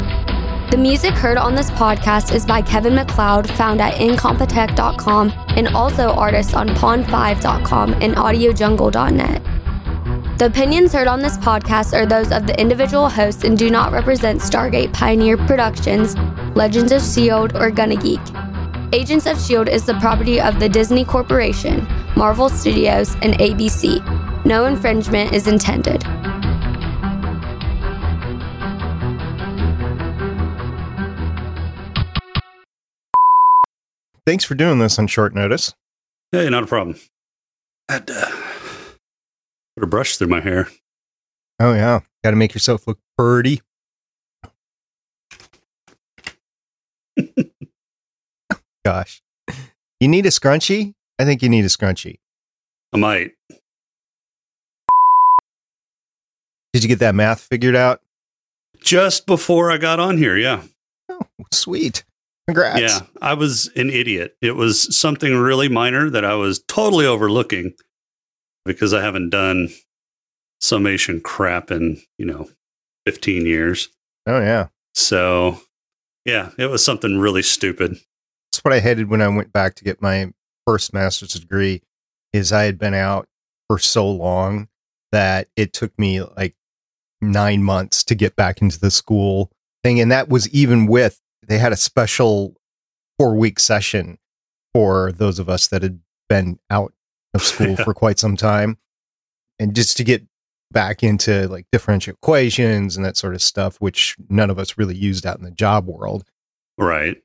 [0.72, 6.14] The music heard on this podcast is by Kevin MacLeod, found at incompetech.com, and also
[6.14, 10.40] artists on pond5.com and audiojungle.net.
[10.40, 13.92] The opinions heard on this podcast are those of the individual hosts and do not
[13.92, 16.18] represent Stargate Pioneer Productions,
[16.56, 18.22] Legends of S.H.I.E.L.D., or Gonna Geek.
[18.94, 19.72] Agents of S.H.I.E.L.D.
[19.72, 21.86] is the property of the Disney Corporation,
[22.18, 24.04] Marvel Studios, and ABC.
[24.44, 26.02] No infringement is intended.
[34.26, 35.76] Thanks for doing this on short notice.
[36.32, 36.98] Hey, not a problem.
[37.88, 38.34] I had to
[39.76, 40.70] put a brush through my hair.
[41.60, 42.00] Oh, yeah.
[42.24, 43.62] Got to make yourself look pretty.
[48.84, 49.22] Gosh.
[50.00, 50.96] You need a scrunchie?
[51.20, 52.20] I think you need a scrunchie.
[52.94, 53.32] I might.
[56.74, 58.02] Did you get that math figured out?
[58.82, 60.64] Just before I got on here, yeah.
[61.10, 62.04] Oh, sweet.
[62.48, 62.80] Congrats.
[62.80, 64.38] Yeah, I was an idiot.
[64.42, 67.74] It was something really minor that I was totally overlooking
[68.64, 69.70] because I haven't done
[70.62, 72.50] summation crap in, you know,
[73.06, 73.90] 15 years.
[74.28, 74.68] Oh, yeah.
[74.94, 75.60] So,
[76.26, 77.98] yeah, it was something really stupid.
[78.52, 80.32] That's what I headed when I went back to get my
[80.68, 81.82] first master's degree
[82.34, 83.28] is I had been out
[83.68, 84.68] for so long
[85.12, 86.56] that it took me like
[87.22, 89.52] nine months to get back into the school
[89.84, 90.00] thing.
[90.00, 92.56] And that was even with, they had a special
[93.18, 94.18] four week session
[94.74, 96.94] for those of us that had been out
[97.34, 98.78] of school for quite some time.
[99.60, 100.24] And just to get
[100.70, 104.96] back into like differential equations and that sort of stuff, which none of us really
[104.96, 106.26] used out in the job world.
[106.78, 107.18] Right.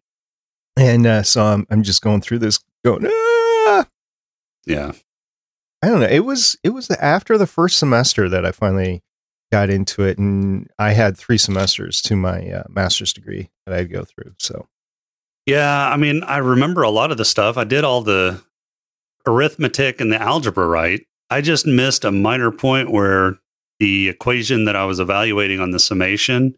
[0.77, 3.87] And uh, so I'm, I'm just going through this going, ah!
[4.67, 4.93] Yeah.
[5.83, 6.07] I don't know.
[6.07, 9.03] It was it was after the first semester that I finally
[9.51, 13.93] got into it, and I had three semesters to my uh, master's degree that I'd
[13.93, 14.35] go through.
[14.39, 14.69] So
[15.45, 17.57] Yeah, I mean, I remember a lot of the stuff.
[17.57, 18.43] I did all the
[19.27, 21.05] arithmetic and the algebra right.
[21.31, 23.39] I just missed a minor point where
[23.81, 26.55] the equation that I was evaluating on the summation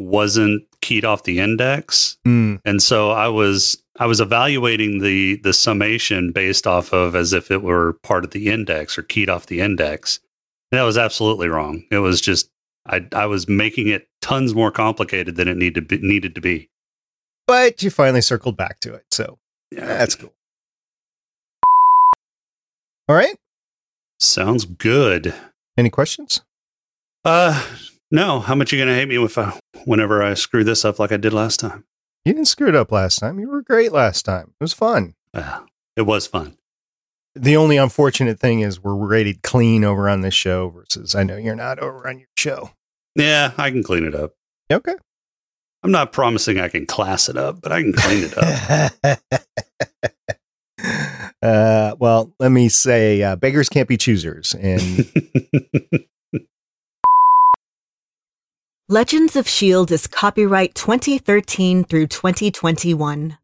[0.00, 2.16] wasn't keyed off the index.
[2.26, 7.32] mm, And so I was I was evaluating the the summation based off of as
[7.32, 10.18] if it were part of the index or keyed off the index.
[10.72, 11.84] And that was absolutely wrong.
[11.90, 12.48] It was just
[12.86, 16.40] I I was making it tons more complicated than it needed to be, needed to
[16.40, 16.68] be.
[17.46, 19.38] but you finally circled back to it, so
[19.70, 20.32] Yeah, that's cool.
[23.08, 23.36] All right.
[24.20, 25.34] sounds good.
[25.76, 26.42] Any questions?
[27.24, 27.60] Uh,
[28.10, 28.40] no.
[28.40, 31.12] How much are you gonna hate me if I, whenever I screw this up like
[31.12, 31.84] I did last time?
[32.24, 33.38] You didn't screw it up last time.
[33.38, 34.52] You were great last time.
[34.60, 35.14] It was fun.
[35.32, 35.60] Uh,
[35.96, 36.56] it was fun.
[37.34, 41.36] The only unfortunate thing is we're rated clean over on this show versus I know
[41.36, 42.70] you're not over on your show.
[43.14, 44.34] Yeah, I can clean it up.
[44.70, 44.94] Okay.
[45.82, 49.20] I'm not promising I can class it up, but I can clean it up.
[51.42, 55.10] uh, well, let me say, uh, beggars can't be choosers, and
[58.92, 59.94] Legends of S.H.I.E.L.D.
[59.94, 63.38] is copyright 2013 through 2021.